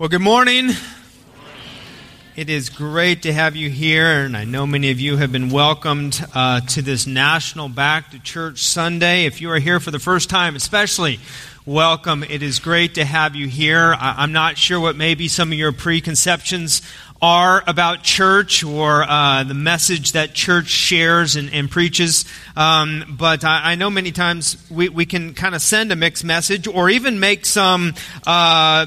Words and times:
Well, 0.00 0.08
good 0.08 0.22
morning. 0.22 0.70
It 2.34 2.48
is 2.48 2.70
great 2.70 3.24
to 3.24 3.34
have 3.34 3.54
you 3.54 3.68
here, 3.68 4.24
and 4.24 4.34
I 4.34 4.44
know 4.44 4.66
many 4.66 4.90
of 4.90 4.98
you 4.98 5.18
have 5.18 5.30
been 5.30 5.50
welcomed 5.50 6.24
uh, 6.34 6.62
to 6.68 6.80
this 6.80 7.06
National 7.06 7.68
Back 7.68 8.12
to 8.12 8.18
Church 8.18 8.60
Sunday. 8.60 9.26
If 9.26 9.42
you 9.42 9.50
are 9.50 9.58
here 9.58 9.78
for 9.78 9.90
the 9.90 9.98
first 9.98 10.30
time, 10.30 10.56
especially, 10.56 11.20
welcome. 11.66 12.24
It 12.24 12.42
is 12.42 12.60
great 12.60 12.94
to 12.94 13.04
have 13.04 13.36
you 13.36 13.46
here. 13.46 13.92
I- 13.92 14.24
am 14.24 14.32
not 14.32 14.56
sure 14.56 14.80
what 14.80 14.96
maybe 14.96 15.28
some 15.28 15.52
of 15.52 15.58
your 15.58 15.70
preconceptions 15.70 16.80
are 17.20 17.62
about 17.66 18.02
church 18.02 18.64
or 18.64 19.02
uh, 19.02 19.44
the 19.44 19.52
message 19.52 20.12
that 20.12 20.32
church 20.32 20.68
shares 20.68 21.36
and, 21.36 21.52
and 21.52 21.70
preaches. 21.70 22.24
Um, 22.56 23.16
but 23.18 23.44
I, 23.44 23.72
I, 23.72 23.74
know 23.74 23.90
many 23.90 24.12
times 24.12 24.56
we, 24.70 24.88
we 24.88 25.04
can 25.04 25.34
kind 25.34 25.54
of 25.54 25.60
send 25.60 25.92
a 25.92 25.96
mixed 25.96 26.24
message 26.24 26.66
or 26.66 26.88
even 26.88 27.20
make 27.20 27.44
some. 27.44 27.92
Uh, 28.26 28.86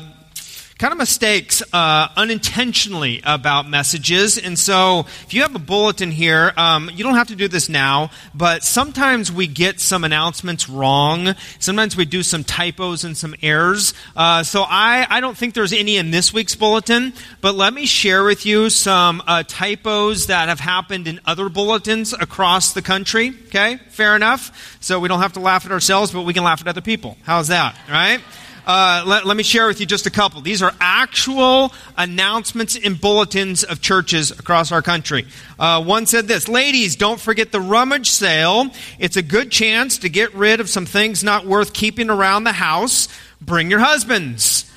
kind 0.84 0.92
of 0.92 0.98
mistakes 0.98 1.64
uh, 1.72 2.10
unintentionally 2.18 3.22
about 3.24 3.70
messages. 3.70 4.38
And 4.38 4.60
so, 4.60 5.06
if 5.24 5.34
you 5.34 5.42
have 5.44 5.56
a 5.56 5.60
bulletin 5.60 6.12
here, 6.12 6.52
um, 6.58 6.92
you 6.94 7.06
don't 7.06 7.16
have 7.16 7.30
to 7.30 7.38
do 7.38 7.48
this 7.48 7.70
now, 7.70 8.12
but 8.36 8.66
sometimes 8.66 9.32
we 9.32 9.48
get 9.48 9.80
some 9.80 10.04
announcements 10.04 10.68
wrong. 10.68 11.36
Sometimes 11.60 11.96
we 11.96 12.04
do 12.04 12.22
some 12.22 12.44
typos 12.44 13.06
and 13.06 13.16
some 13.16 13.34
errors. 13.42 13.94
Uh, 14.14 14.44
so, 14.44 14.66
I, 14.68 15.08
I 15.10 15.22
don't 15.22 15.38
think 15.38 15.54
there's 15.54 15.72
any 15.72 15.96
in 15.96 16.12
this 16.12 16.34
week's 16.34 16.56
bulletin, 16.56 17.14
but 17.40 17.56
let 17.56 17.74
me 17.74 17.86
share 17.86 18.26
with 18.26 18.46
you 18.46 18.70
some 18.70 19.24
uh, 19.26 19.44
typos 19.48 20.28
that 20.28 20.50
have 20.50 20.60
happened 20.60 21.08
in 21.08 21.22
other 21.24 21.48
bulletins 21.48 22.12
across 22.12 22.74
the 22.74 22.82
country. 22.82 23.30
Okay, 23.46 23.78
fair 23.88 24.18
enough. 24.18 24.78
So, 24.82 25.00
we 25.00 25.08
don't 25.08 25.22
have 25.22 25.32
to 25.34 25.40
laugh 25.40 25.66
at 25.66 25.72
ourselves, 25.72 26.12
but 26.12 26.24
we 26.24 26.34
can 26.34 26.44
laugh 26.44 26.60
at 26.60 26.68
other 26.68 26.82
people. 26.82 27.16
How's 27.24 27.48
that? 27.48 27.74
Right? 27.90 28.20
Uh, 28.66 29.04
let, 29.06 29.26
let, 29.26 29.36
me 29.36 29.44
share 29.44 29.68
with 29.68 29.82
you 29.82 29.86
just 29.86 30.06
a 30.06 30.10
couple. 30.10 30.40
These 30.40 30.62
are 30.62 30.74
actual 30.80 31.74
announcements 31.98 32.78
in 32.78 32.96
bulletins 32.96 33.66
of 33.66 33.82
churches 33.82 34.32
across 34.32 34.72
our 34.72 34.82
country. 34.82 35.28
Uh, 35.60 35.84
one 35.84 36.06
said 36.06 36.30
this 36.30 36.48
Ladies, 36.48 36.96
don't 36.96 37.20
forget 37.20 37.52
the 37.52 37.60
rummage 37.60 38.10
sale. 38.10 38.68
It's 39.00 39.18
a 39.18 39.22
good 39.22 39.52
chance 39.52 39.98
to 40.00 40.10
get 40.10 40.34
rid 40.34 40.62
of 40.62 40.70
some 40.70 40.86
things 40.86 41.26
not 41.26 41.46
worth 41.46 41.74
keeping 41.74 42.10
around 42.10 42.46
the 42.46 42.54
house. 42.54 43.10
Bring 43.42 43.70
your 43.70 43.82
husbands. 43.82 44.72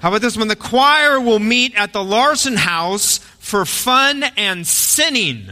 How 0.00 0.08
about 0.08 0.22
this 0.22 0.36
one? 0.36 0.48
The 0.48 0.56
choir 0.56 1.20
will 1.20 1.38
meet 1.38 1.76
at 1.76 1.92
the 1.92 2.02
Larson 2.02 2.56
house 2.56 3.18
for 3.38 3.64
fun 3.64 4.24
and 4.36 4.66
sinning. 4.66 5.50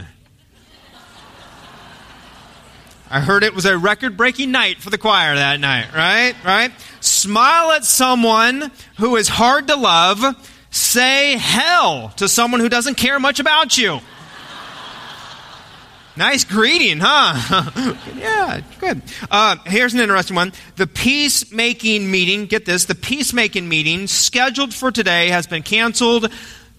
I 3.11 3.19
heard 3.19 3.43
it 3.43 3.53
was 3.53 3.65
a 3.65 3.77
record 3.77 4.15
breaking 4.15 4.51
night 4.51 4.77
for 4.77 4.89
the 4.89 4.97
choir 4.97 5.35
that 5.35 5.59
night, 5.59 5.93
right? 5.93 6.33
Right? 6.45 6.71
Smile 7.01 7.71
at 7.71 7.83
someone 7.83 8.71
who 8.99 9.17
is 9.17 9.27
hard 9.27 9.67
to 9.67 9.75
love. 9.75 10.23
Say 10.69 11.35
hell 11.35 12.13
to 12.15 12.29
someone 12.29 12.61
who 12.61 12.69
doesn't 12.69 12.95
care 12.95 13.19
much 13.19 13.41
about 13.41 13.77
you. 13.77 13.99
Nice 16.15 16.45
greeting, 16.45 16.99
huh? 17.01 17.95
yeah, 18.17 18.61
good. 18.79 19.01
Uh, 19.29 19.57
here's 19.65 19.93
an 19.93 19.99
interesting 19.99 20.37
one. 20.37 20.53
The 20.77 20.87
peacemaking 20.87 22.09
meeting, 22.09 22.45
get 22.45 22.65
this, 22.65 22.85
the 22.85 22.95
peacemaking 22.95 23.67
meeting 23.67 24.07
scheduled 24.07 24.73
for 24.73 24.89
today 24.89 25.29
has 25.29 25.47
been 25.47 25.63
canceled 25.63 26.31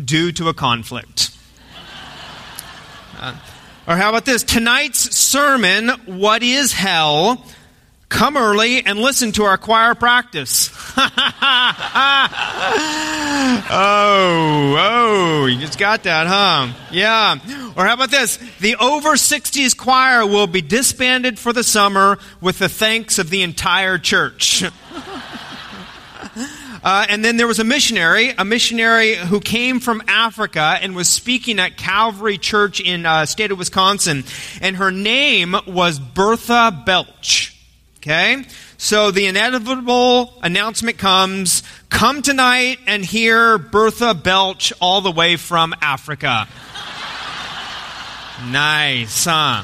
due 0.02 0.32
to 0.32 0.48
a 0.48 0.54
conflict. 0.54 1.36
Uh, 3.18 3.36
or 3.86 3.96
how 3.96 4.10
about 4.10 4.24
this? 4.24 4.42
Tonight's 4.42 5.16
sermon, 5.16 5.88
What 6.06 6.42
is 6.42 6.72
Hell? 6.72 7.44
Come 8.08 8.36
early 8.36 8.84
and 8.84 8.98
listen 8.98 9.32
to 9.32 9.44
our 9.44 9.56
choir 9.56 9.94
practice. 9.94 10.70
oh, 10.98 11.06
oh, 14.78 15.46
you 15.46 15.58
just 15.58 15.78
got 15.78 16.02
that, 16.02 16.26
huh? 16.26 16.74
Yeah. 16.92 17.38
Or 17.74 17.86
how 17.86 17.94
about 17.94 18.10
this? 18.10 18.36
The 18.60 18.76
over 18.76 19.12
60s 19.12 19.74
choir 19.74 20.26
will 20.26 20.46
be 20.46 20.60
disbanded 20.60 21.38
for 21.38 21.54
the 21.54 21.64
summer 21.64 22.18
with 22.42 22.58
the 22.58 22.68
thanks 22.68 23.18
of 23.18 23.30
the 23.30 23.42
entire 23.42 23.96
church. 23.96 24.62
Uh, 26.82 27.06
and 27.08 27.24
then 27.24 27.36
there 27.36 27.46
was 27.46 27.58
a 27.58 27.64
missionary, 27.64 28.30
a 28.36 28.44
missionary 28.44 29.14
who 29.14 29.40
came 29.40 29.80
from 29.80 30.02
Africa 30.08 30.78
and 30.80 30.94
was 30.94 31.08
speaking 31.08 31.58
at 31.58 31.76
Calvary 31.76 32.38
Church 32.38 32.80
in 32.80 33.06
uh, 33.06 33.26
state 33.26 33.50
of 33.50 33.58
Wisconsin, 33.58 34.24
and 34.60 34.76
her 34.76 34.90
name 34.90 35.54
was 35.66 35.98
Bertha 35.98 36.82
Belch. 36.84 37.56
Okay, 37.98 38.44
so 38.78 39.10
the 39.10 39.26
inevitable 39.26 40.32
announcement 40.42 40.98
comes: 40.98 41.62
come 41.88 42.22
tonight 42.22 42.78
and 42.86 43.04
hear 43.04 43.58
Bertha 43.58 44.14
Belch 44.14 44.72
all 44.80 45.00
the 45.00 45.12
way 45.12 45.36
from 45.36 45.74
Africa. 45.80 46.48
nice, 48.50 49.24
huh? 49.24 49.62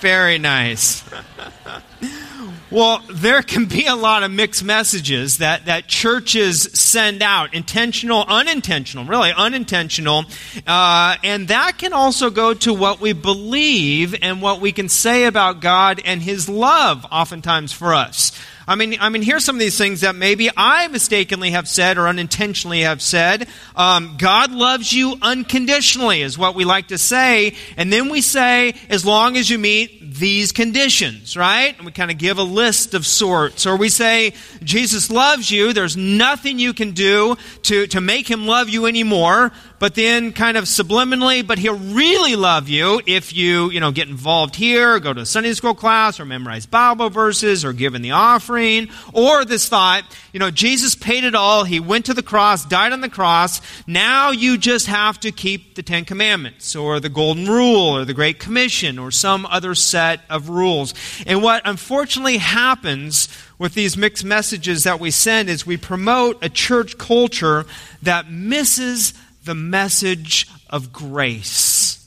Very 0.00 0.38
nice. 0.38 1.04
Well, 2.70 3.02
there 3.10 3.42
can 3.42 3.66
be 3.66 3.86
a 3.86 3.94
lot 3.94 4.22
of 4.22 4.32
mixed 4.32 4.64
messages 4.64 5.38
that, 5.38 5.66
that 5.66 5.86
churches 5.86 6.62
send 6.62 7.22
out, 7.22 7.54
intentional, 7.54 8.24
unintentional, 8.26 9.04
really 9.04 9.32
unintentional. 9.36 10.24
Uh, 10.66 11.16
and 11.22 11.48
that 11.48 11.78
can 11.78 11.92
also 11.92 12.30
go 12.30 12.54
to 12.54 12.72
what 12.72 13.00
we 13.00 13.12
believe 13.12 14.14
and 14.22 14.40
what 14.40 14.60
we 14.60 14.72
can 14.72 14.88
say 14.88 15.26
about 15.26 15.60
God 15.60 16.00
and 16.04 16.22
His 16.22 16.48
love, 16.48 17.06
oftentimes 17.12 17.72
for 17.72 17.94
us. 17.94 18.32
I 18.66 18.76
mean, 18.76 18.96
I 18.98 19.10
mean, 19.10 19.22
here's 19.22 19.44
some 19.44 19.56
of 19.56 19.60
these 19.60 19.76
things 19.76 20.00
that 20.00 20.14
maybe 20.14 20.48
I 20.56 20.88
mistakenly 20.88 21.50
have 21.50 21.68
said 21.68 21.98
or 21.98 22.08
unintentionally 22.08 22.80
have 22.80 23.02
said. 23.02 23.46
Um, 23.76 24.16
God 24.18 24.52
loves 24.52 24.92
you 24.92 25.16
unconditionally, 25.20 26.22
is 26.22 26.38
what 26.38 26.54
we 26.54 26.64
like 26.64 26.88
to 26.88 26.96
say. 26.96 27.56
And 27.76 27.92
then 27.92 28.08
we 28.08 28.22
say, 28.22 28.74
as 28.88 29.04
long 29.04 29.36
as 29.36 29.50
you 29.50 29.58
meet 29.58 30.03
these 30.18 30.52
conditions, 30.52 31.36
right? 31.36 31.76
And 31.76 31.84
we 31.84 31.92
kind 31.92 32.10
of 32.10 32.18
give 32.18 32.38
a 32.38 32.42
list 32.42 32.94
of 32.94 33.04
sorts. 33.04 33.66
Or 33.66 33.76
we 33.76 33.88
say, 33.88 34.34
Jesus 34.62 35.10
loves 35.10 35.50
you. 35.50 35.72
There's 35.72 35.96
nothing 35.96 36.58
you 36.58 36.72
can 36.72 36.92
do 36.92 37.36
to, 37.62 37.86
to 37.88 38.00
make 38.00 38.30
him 38.30 38.46
love 38.46 38.68
you 38.68 38.86
anymore 38.86 39.52
but 39.84 39.94
then 39.94 40.32
kind 40.32 40.56
of 40.56 40.64
subliminally, 40.64 41.46
but 41.46 41.58
he'll 41.58 41.76
really 41.76 42.36
love 42.36 42.70
you 42.70 43.02
if 43.06 43.34
you, 43.34 43.70
you 43.70 43.80
know, 43.80 43.92
get 43.92 44.08
involved 44.08 44.56
here, 44.56 44.98
go 44.98 45.12
to 45.12 45.20
a 45.20 45.26
Sunday 45.26 45.52
school 45.52 45.74
class, 45.74 46.18
or 46.18 46.24
memorize 46.24 46.64
Bible 46.64 47.10
verses, 47.10 47.66
or 47.66 47.74
give 47.74 47.94
in 47.94 48.00
the 48.00 48.12
offering, 48.12 48.88
or 49.12 49.44
this 49.44 49.68
thought, 49.68 50.04
you 50.32 50.40
know, 50.40 50.50
Jesus 50.50 50.94
paid 50.94 51.22
it 51.24 51.34
all. 51.34 51.64
He 51.64 51.80
went 51.80 52.06
to 52.06 52.14
the 52.14 52.22
cross, 52.22 52.64
died 52.64 52.94
on 52.94 53.02
the 53.02 53.10
cross. 53.10 53.60
Now 53.86 54.30
you 54.30 54.56
just 54.56 54.86
have 54.86 55.20
to 55.20 55.30
keep 55.30 55.74
the 55.74 55.82
Ten 55.82 56.06
Commandments, 56.06 56.74
or 56.74 56.98
the 56.98 57.10
Golden 57.10 57.46
Rule, 57.46 57.98
or 57.98 58.06
the 58.06 58.14
Great 58.14 58.38
Commission, 58.38 58.98
or 58.98 59.10
some 59.10 59.44
other 59.44 59.74
set 59.74 60.03
of 60.30 60.48
rules. 60.48 60.94
And 61.26 61.42
what 61.42 61.62
unfortunately 61.64 62.38
happens 62.38 63.28
with 63.58 63.74
these 63.74 63.96
mixed 63.96 64.24
messages 64.24 64.84
that 64.84 65.00
we 65.00 65.10
send 65.10 65.48
is 65.48 65.66
we 65.66 65.76
promote 65.76 66.42
a 66.42 66.48
church 66.48 66.98
culture 66.98 67.64
that 68.02 68.30
misses 68.30 69.14
the 69.44 69.54
message 69.54 70.48
of 70.70 70.92
grace. 70.92 72.00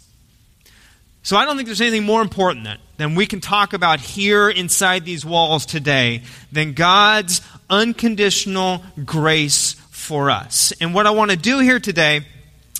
So 1.23 1.35
I 1.35 1.45
don't 1.45 1.57
think 1.57 1.67
there's 1.67 1.81
anything 1.81 2.05
more 2.05 2.21
important 2.21 2.65
than, 2.65 2.77
than 2.97 3.15
we 3.15 3.25
can 3.25 3.41
talk 3.41 3.73
about 3.73 3.99
here 3.99 4.49
inside 4.49 5.03
these 5.03 5.25
walls 5.25 5.65
today 5.65 6.21
than 6.51 6.73
God's 6.73 7.41
unconditional 7.69 8.81
grace 9.03 9.73
for 9.91 10.29
us. 10.29 10.71
And 10.79 10.93
what 10.93 11.05
I 11.05 11.11
want 11.11 11.31
to 11.31 11.37
do 11.37 11.59
here 11.59 11.81
today 11.81 12.21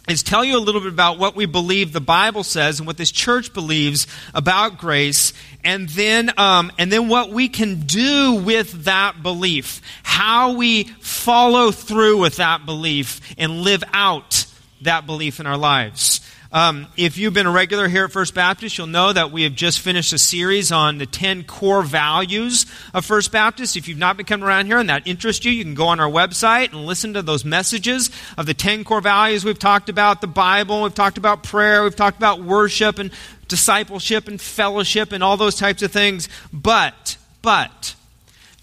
is 0.08 0.24
tell 0.24 0.44
you 0.44 0.58
a 0.58 0.60
little 0.60 0.82
bit 0.82 0.92
about 0.92 1.20
what 1.20 1.36
we 1.36 1.46
believe 1.46 1.92
the 1.92 2.00
Bible 2.02 2.44
says 2.44 2.80
and 2.80 2.88
what 2.88 2.98
this 2.98 3.12
church 3.12 3.54
believes 3.54 4.08
about 4.34 4.78
grace, 4.78 5.34
and 5.64 5.90
then 5.90 6.32
um, 6.38 6.72
and 6.78 6.92
then 6.92 7.10
what 7.10 7.30
we 7.30 7.50
can 7.50 7.82
do 7.82 8.36
with 8.36 8.86
that 8.86 9.22
belief, 9.22 9.82
how 10.04 10.54
we 10.54 10.86
follow 11.00 11.72
through 11.72 12.20
with 12.20 12.38
that 12.38 12.66
belief 12.66 13.22
and 13.38 13.62
live 13.62 13.84
out 13.94 14.46
that 14.82 15.06
belief 15.06 15.40
in 15.40 15.48
our 15.48 15.58
lives. 15.58 16.22
Um, 16.52 16.88
if 16.96 17.18
you've 17.18 17.34
been 17.34 17.46
a 17.46 17.52
regular 17.52 17.90
here 17.90 18.06
at 18.06 18.12
First 18.12 18.34
Baptist, 18.34 18.78
you'll 18.78 18.88
know 18.88 19.12
that 19.12 19.32
we 19.32 19.44
have 19.44 19.54
just 19.54 19.82
finished 19.82 20.14
a 20.14 20.18
series 20.18 20.72
on 20.72 20.98
the 20.98 21.06
10 21.06 21.44
core 21.44 21.82
values 21.82 22.66
of 22.94 23.06
First 23.06 23.32
Baptist. 23.32 23.76
If 23.76 23.88
you've 23.88 23.98
not 23.98 24.16
been 24.16 24.26
coming 24.26 24.48
around 24.48 24.68
here 24.68 24.78
and 24.78 24.90
that 24.90 25.06
interests 25.06 25.44
you, 25.44 25.52
you 25.52 25.64
can 25.64 25.74
go 25.74 25.88
on 25.88 26.00
our 26.00 26.10
website 26.10 26.72
and 26.72 26.86
listen 26.86 27.14
to 27.16 27.22
those 27.22 27.44
messages 27.44 28.10
of 28.38 28.46
the 28.46 28.54
10 28.54 28.86
core 28.86 29.02
values. 29.02 29.44
We've 29.44 29.60
talked 29.60 29.90
about 29.90 30.22
the 30.22 30.28
Bible, 30.28 30.84
we've 30.84 30.96
talked 30.96 31.18
about 31.18 31.44
prayer, 31.44 31.84
we've 31.84 31.96
talked 31.96 32.18
about 32.18 32.42
worship 32.42 32.98
and 32.98 33.12
discipleship 33.50 34.28
and 34.28 34.40
fellowship 34.40 35.12
and 35.12 35.24
all 35.24 35.36
those 35.36 35.56
types 35.56 35.82
of 35.82 35.92
things. 35.92 36.30
But, 36.54 37.18
but, 37.42 37.96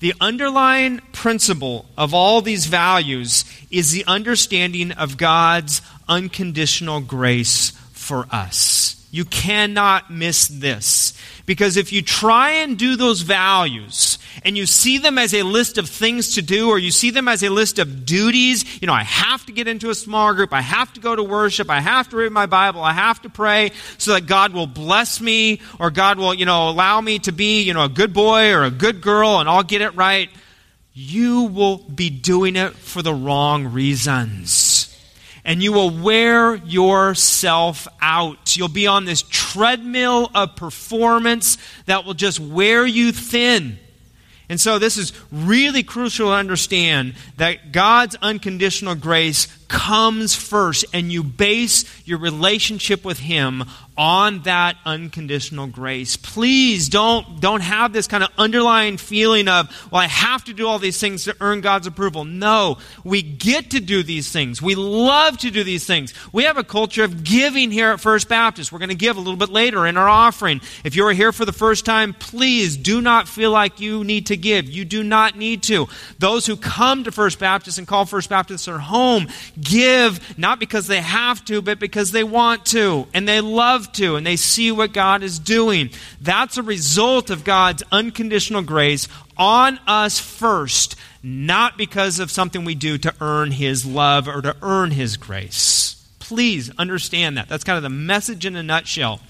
the 0.00 0.14
underlying 0.20 1.00
principle 1.12 1.86
of 1.96 2.12
all 2.12 2.42
these 2.42 2.66
values 2.66 3.44
is 3.70 3.92
the 3.92 4.04
understanding 4.06 4.92
of 4.92 5.16
God's 5.16 5.80
unconditional 6.08 7.00
grace 7.00 7.70
for 7.92 8.26
us. 8.30 9.06
You 9.14 9.24
cannot 9.24 10.10
miss 10.10 10.48
this. 10.48 11.16
Because 11.46 11.76
if 11.76 11.92
you 11.92 12.02
try 12.02 12.50
and 12.50 12.76
do 12.76 12.96
those 12.96 13.20
values 13.20 14.18
and 14.44 14.56
you 14.56 14.66
see 14.66 14.98
them 14.98 15.18
as 15.18 15.32
a 15.32 15.44
list 15.44 15.78
of 15.78 15.88
things 15.88 16.34
to 16.34 16.42
do 16.42 16.68
or 16.68 16.78
you 16.78 16.90
see 16.90 17.10
them 17.10 17.28
as 17.28 17.44
a 17.44 17.48
list 17.48 17.78
of 17.78 18.04
duties, 18.06 18.82
you 18.82 18.88
know, 18.88 18.92
I 18.92 19.04
have 19.04 19.46
to 19.46 19.52
get 19.52 19.68
into 19.68 19.90
a 19.90 19.94
small 19.94 20.34
group, 20.34 20.52
I 20.52 20.62
have 20.62 20.92
to 20.94 21.00
go 21.00 21.14
to 21.14 21.22
worship, 21.22 21.70
I 21.70 21.80
have 21.80 22.08
to 22.08 22.16
read 22.16 22.32
my 22.32 22.46
Bible, 22.46 22.82
I 22.82 22.92
have 22.92 23.22
to 23.22 23.28
pray 23.28 23.70
so 23.98 24.14
that 24.14 24.26
God 24.26 24.52
will 24.52 24.66
bless 24.66 25.20
me 25.20 25.60
or 25.78 25.92
God 25.92 26.18
will, 26.18 26.34
you 26.34 26.44
know, 26.44 26.68
allow 26.68 27.00
me 27.00 27.20
to 27.20 27.30
be, 27.30 27.62
you 27.62 27.72
know, 27.72 27.84
a 27.84 27.88
good 27.88 28.12
boy 28.12 28.52
or 28.52 28.64
a 28.64 28.70
good 28.70 29.00
girl 29.00 29.38
and 29.38 29.48
I'll 29.48 29.62
get 29.62 29.80
it 29.80 29.94
right, 29.94 30.28
you 30.92 31.44
will 31.44 31.76
be 31.76 32.10
doing 32.10 32.56
it 32.56 32.72
for 32.72 33.00
the 33.00 33.14
wrong 33.14 33.72
reasons 33.72 34.83
and 35.44 35.62
you 35.62 35.72
will 35.72 35.90
wear 35.90 36.54
yourself 36.54 37.86
out. 38.00 38.56
You'll 38.56 38.68
be 38.68 38.86
on 38.86 39.04
this 39.04 39.22
treadmill 39.22 40.30
of 40.34 40.56
performance 40.56 41.58
that 41.86 42.04
will 42.04 42.14
just 42.14 42.40
wear 42.40 42.86
you 42.86 43.12
thin. 43.12 43.78
And 44.48 44.60
so, 44.60 44.78
this 44.78 44.98
is 44.98 45.12
really 45.32 45.82
crucial 45.82 46.28
to 46.28 46.34
understand 46.34 47.14
that 47.38 47.72
God's 47.72 48.14
unconditional 48.20 48.94
grace 48.94 49.46
comes 49.68 50.34
first, 50.34 50.84
and 50.92 51.10
you 51.10 51.22
base 51.22 51.84
your 52.06 52.18
relationship 52.18 53.04
with 53.06 53.20
Him 53.20 53.64
on 53.96 54.42
that 54.42 54.76
unconditional 54.84 55.66
grace. 55.66 56.16
Please 56.16 56.88
don't, 56.88 57.40
don't 57.40 57.60
have 57.60 57.92
this 57.92 58.08
kind 58.08 58.24
of 58.24 58.30
underlying 58.36 58.96
feeling 58.96 59.46
of, 59.46 59.70
well, 59.90 60.02
I 60.02 60.08
have 60.08 60.44
to 60.44 60.52
do 60.52 60.66
all 60.66 60.78
these 60.78 60.98
things 60.98 61.24
to 61.24 61.36
earn 61.40 61.60
God's 61.60 61.86
approval. 61.86 62.24
No, 62.24 62.78
we 63.04 63.22
get 63.22 63.70
to 63.70 63.80
do 63.80 64.02
these 64.02 64.30
things. 64.32 64.60
We 64.60 64.74
love 64.74 65.38
to 65.38 65.50
do 65.50 65.62
these 65.62 65.86
things. 65.86 66.12
We 66.32 66.44
have 66.44 66.58
a 66.58 66.64
culture 66.64 67.04
of 67.04 67.22
giving 67.22 67.70
here 67.70 67.90
at 67.90 68.00
First 68.00 68.28
Baptist. 68.28 68.72
We're 68.72 68.80
going 68.80 68.88
to 68.88 68.94
give 68.96 69.16
a 69.16 69.20
little 69.20 69.36
bit 69.36 69.50
later 69.50 69.86
in 69.86 69.96
our 69.96 70.08
offering. 70.08 70.60
If 70.82 70.96
you 70.96 71.06
are 71.06 71.12
here 71.12 71.32
for 71.32 71.44
the 71.44 71.52
first 71.52 71.84
time, 71.84 72.14
please 72.14 72.76
do 72.76 73.00
not 73.00 73.28
feel 73.28 73.52
like 73.52 73.80
you 73.80 74.02
need 74.02 74.26
to 74.26 74.36
give. 74.36 74.68
You 74.68 74.84
do 74.84 75.04
not 75.04 75.36
need 75.36 75.62
to. 75.64 75.86
Those 76.18 76.46
who 76.46 76.56
come 76.56 77.04
to 77.04 77.12
First 77.12 77.38
Baptist 77.38 77.78
and 77.78 77.86
call 77.86 78.06
First 78.06 78.28
Baptist 78.28 78.66
their 78.66 78.78
home 78.78 79.28
give 79.60 80.36
not 80.36 80.58
because 80.58 80.88
they 80.88 81.00
have 81.00 81.44
to, 81.44 81.62
but 81.62 81.78
because 81.78 82.10
they 82.10 82.24
want 82.24 82.66
to 82.66 83.06
and 83.14 83.28
they 83.28 83.40
love 83.40 83.83
to 83.92 84.16
and 84.16 84.26
they 84.26 84.36
see 84.36 84.72
what 84.72 84.92
God 84.92 85.22
is 85.22 85.38
doing. 85.38 85.90
That's 86.20 86.56
a 86.56 86.62
result 86.62 87.30
of 87.30 87.44
God's 87.44 87.82
unconditional 87.92 88.62
grace 88.62 89.08
on 89.36 89.78
us 89.86 90.18
first, 90.18 90.96
not 91.22 91.76
because 91.76 92.18
of 92.18 92.30
something 92.30 92.64
we 92.64 92.74
do 92.74 92.98
to 92.98 93.14
earn 93.20 93.52
His 93.52 93.84
love 93.84 94.28
or 94.28 94.42
to 94.42 94.56
earn 94.62 94.90
His 94.90 95.16
grace. 95.16 96.04
Please 96.18 96.70
understand 96.78 97.36
that. 97.36 97.48
That's 97.48 97.64
kind 97.64 97.76
of 97.76 97.82
the 97.82 97.90
message 97.90 98.46
in 98.46 98.56
a 98.56 98.62
nutshell. 98.62 99.20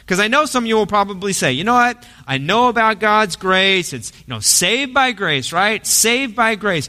Because 0.00 0.20
I 0.20 0.28
know 0.28 0.44
some 0.44 0.64
of 0.64 0.68
you 0.68 0.76
will 0.76 0.86
probably 0.86 1.32
say, 1.32 1.52
you 1.52 1.64
know 1.64 1.74
what? 1.74 2.04
I 2.26 2.38
know 2.38 2.68
about 2.68 2.98
God's 2.98 3.36
grace. 3.36 3.92
It's, 3.92 4.12
you 4.18 4.34
know, 4.34 4.40
saved 4.40 4.92
by 4.92 5.12
grace, 5.12 5.52
right? 5.52 5.86
Saved 5.86 6.34
by 6.34 6.56
grace. 6.56 6.88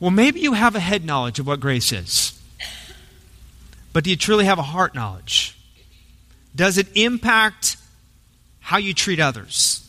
Well, 0.00 0.10
maybe 0.10 0.40
you 0.40 0.52
have 0.54 0.74
a 0.74 0.80
head 0.80 1.04
knowledge 1.04 1.38
of 1.38 1.46
what 1.46 1.60
grace 1.60 1.92
is. 1.92 2.38
But 3.94 4.04
do 4.04 4.10
you 4.10 4.16
truly 4.16 4.44
have 4.44 4.58
a 4.58 4.62
heart 4.62 4.94
knowledge? 4.94 5.56
Does 6.54 6.78
it 6.78 6.86
impact 6.94 7.76
how 8.60 8.78
you 8.78 8.94
treat 8.94 9.20
others? 9.20 9.86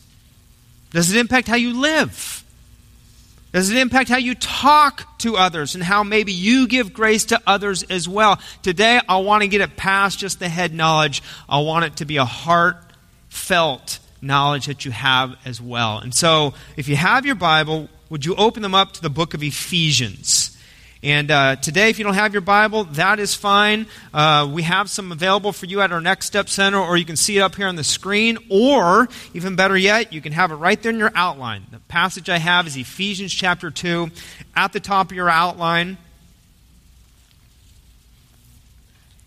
Does 0.91 1.13
it 1.13 1.19
impact 1.19 1.47
how 1.47 1.55
you 1.55 1.79
live? 1.79 2.43
Does 3.51 3.71
it 3.71 3.77
impact 3.77 4.09
how 4.09 4.17
you 4.17 4.35
talk 4.35 5.17
to 5.19 5.37
others 5.37 5.75
and 5.75 5.83
how 5.83 6.03
maybe 6.03 6.33
you 6.33 6.67
give 6.67 6.91
grace 6.91 7.25
to 7.25 7.41
others 7.47 7.83
as 7.83 8.07
well? 8.07 8.39
Today, 8.63 8.99
I 9.07 9.19
want 9.19 9.43
to 9.43 9.47
get 9.47 9.61
it 9.61 9.77
past 9.77 10.19
just 10.19 10.39
the 10.39 10.49
head 10.49 10.73
knowledge. 10.73 11.23
I 11.47 11.59
want 11.59 11.85
it 11.85 11.95
to 11.97 12.05
be 12.05 12.17
a 12.17 12.25
heartfelt 12.25 13.99
knowledge 14.21 14.65
that 14.65 14.83
you 14.83 14.91
have 14.91 15.37
as 15.45 15.61
well. 15.61 15.99
And 15.99 16.13
so, 16.13 16.53
if 16.75 16.89
you 16.89 16.97
have 16.97 17.25
your 17.25 17.35
Bible, 17.35 17.87
would 18.09 18.25
you 18.25 18.35
open 18.35 18.61
them 18.61 18.75
up 18.75 18.91
to 18.93 19.01
the 19.01 19.09
book 19.09 19.33
of 19.33 19.41
Ephesians? 19.41 20.54
And 21.05 21.29
uh, 21.29 21.55
today, 21.57 21.91
if 21.91 21.99
you 21.99 22.03
don't 22.03 22.15
have 22.15 22.33
your 22.33 22.41
Bible, 22.41 22.85
that 22.85 23.19
is 23.19 23.35
fine. 23.35 23.85
Uh, 24.11 24.49
we 24.51 24.63
have 24.63 24.89
some 24.89 25.11
available 25.11 25.53
for 25.53 25.67
you 25.67 25.81
at 25.81 25.91
our 25.91 26.01
Next 26.01 26.25
Step 26.25 26.49
Center, 26.49 26.79
or 26.79 26.97
you 26.97 27.05
can 27.05 27.15
see 27.15 27.37
it 27.37 27.41
up 27.41 27.53
here 27.53 27.67
on 27.67 27.75
the 27.75 27.83
screen. 27.83 28.39
Or, 28.49 29.07
even 29.35 29.55
better 29.55 29.77
yet, 29.77 30.13
you 30.13 30.19
can 30.19 30.33
have 30.33 30.51
it 30.51 30.55
right 30.55 30.81
there 30.81 30.91
in 30.91 30.97
your 30.97 31.11
outline. 31.13 31.67
The 31.69 31.77
passage 31.77 32.27
I 32.27 32.39
have 32.39 32.65
is 32.65 32.75
Ephesians 32.75 33.31
chapter 33.31 33.69
2 33.69 34.09
at 34.55 34.73
the 34.73 34.79
top 34.79 35.11
of 35.11 35.15
your 35.15 35.29
outline. 35.29 35.99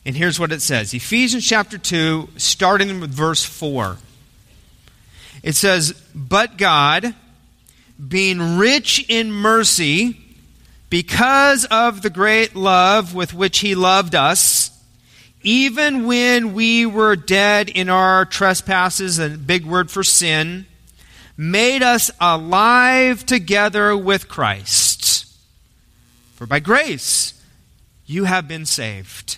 And 0.05 0.17
here's 0.17 0.41
what 0.41 0.51
it 0.51 0.63
says 0.63 0.93
Ephesians 0.95 1.47
chapter 1.47 1.79
2, 1.79 2.31
starting 2.39 2.99
with 2.99 3.11
verse 3.11 3.45
4. 3.45 3.99
It 5.45 5.55
says, 5.55 5.93
But 6.13 6.57
God, 6.57 7.15
being 8.09 8.59
rich 8.59 9.07
in 9.09 9.31
mercy, 9.31 10.25
because 10.91 11.65
of 11.67 12.03
the 12.03 12.11
great 12.11 12.55
love 12.57 13.15
with 13.15 13.35
which 13.35 13.59
he 13.61 13.75
loved 13.75 14.15
us, 14.15 14.71
even 15.43 16.07
when 16.07 16.55
we 16.55 16.87
were 16.87 17.17
dead 17.17 17.69
in 17.69 17.89
our 17.89 18.25
trespasses, 18.25 19.19
a 19.19 19.31
big 19.31 19.65
word 19.65 19.91
for 19.91 20.03
sin, 20.03 20.67
made 21.37 21.83
us 21.83 22.11
alive 22.21 23.25
together 23.25 23.97
with 23.97 24.29
Christ. 24.29 25.27
For 26.35 26.47
by 26.47 26.61
grace 26.61 27.35
you 28.07 28.25
have 28.25 28.49
been 28.49 28.67
saved 28.67 29.38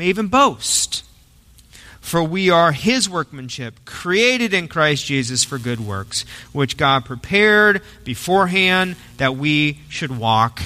may 0.00 0.06
even 0.06 0.28
boast. 0.28 1.04
For 2.00 2.24
we 2.24 2.48
are 2.48 2.72
his 2.72 3.06
workmanship, 3.06 3.84
created 3.84 4.54
in 4.54 4.66
Christ 4.66 5.04
Jesus 5.04 5.44
for 5.44 5.58
good 5.58 5.78
works, 5.78 6.24
which 6.52 6.78
God 6.78 7.04
prepared 7.04 7.82
beforehand 8.02 8.96
that 9.18 9.36
we 9.36 9.80
should 9.90 10.16
walk 10.16 10.62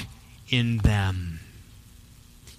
in 0.49 0.77
them. 0.77 1.24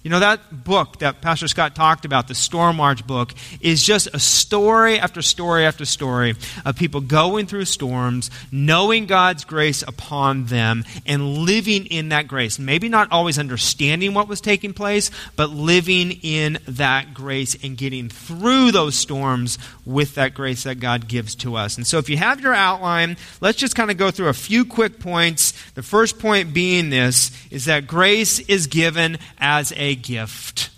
You 0.07 0.11
know, 0.11 0.21
that 0.21 0.63
book 0.63 0.99
that 0.99 1.19
Pastor 1.19 1.49
Scott 1.49 1.75
talked 1.75 2.05
about, 2.05 2.29
the 2.29 2.33
Stormwatch 2.33 3.05
book, 3.05 3.33
is 3.59 3.83
just 3.83 4.07
a 4.13 4.19
story 4.19 4.97
after 4.97 5.21
story 5.21 5.65
after 5.65 5.83
story 5.83 6.33
of 6.63 6.77
people 6.77 7.01
going 7.01 7.45
through 7.45 7.65
storms, 7.65 8.31
knowing 8.49 9.05
God's 9.05 9.43
grace 9.43 9.81
upon 9.81 10.45
them, 10.45 10.85
and 11.05 11.39
living 11.39 11.87
in 11.87 12.07
that 12.07 12.29
grace. 12.29 12.57
Maybe 12.57 12.87
not 12.87 13.11
always 13.11 13.37
understanding 13.37 14.13
what 14.13 14.29
was 14.29 14.39
taking 14.39 14.73
place, 14.73 15.11
but 15.35 15.49
living 15.49 16.11
in 16.21 16.59
that 16.69 17.13
grace 17.13 17.57
and 17.61 17.77
getting 17.77 18.07
through 18.07 18.71
those 18.71 18.95
storms 18.95 19.59
with 19.85 20.15
that 20.15 20.33
grace 20.33 20.63
that 20.63 20.79
God 20.79 21.09
gives 21.09 21.35
to 21.35 21.57
us. 21.57 21.75
And 21.75 21.85
so, 21.85 21.97
if 21.97 22.07
you 22.07 22.15
have 22.15 22.39
your 22.39 22.53
outline, 22.53 23.17
let's 23.41 23.57
just 23.57 23.75
kind 23.75 23.91
of 23.91 23.97
go 23.97 24.09
through 24.09 24.29
a 24.29 24.33
few 24.33 24.63
quick 24.63 25.01
points. 25.01 25.51
The 25.71 25.83
first 25.83 26.17
point 26.17 26.53
being 26.53 26.91
this 26.91 27.29
is 27.51 27.65
that 27.65 27.87
grace 27.87 28.39
is 28.39 28.67
given 28.67 29.17
as 29.37 29.73
a 29.75 29.96
gift. 30.01 30.69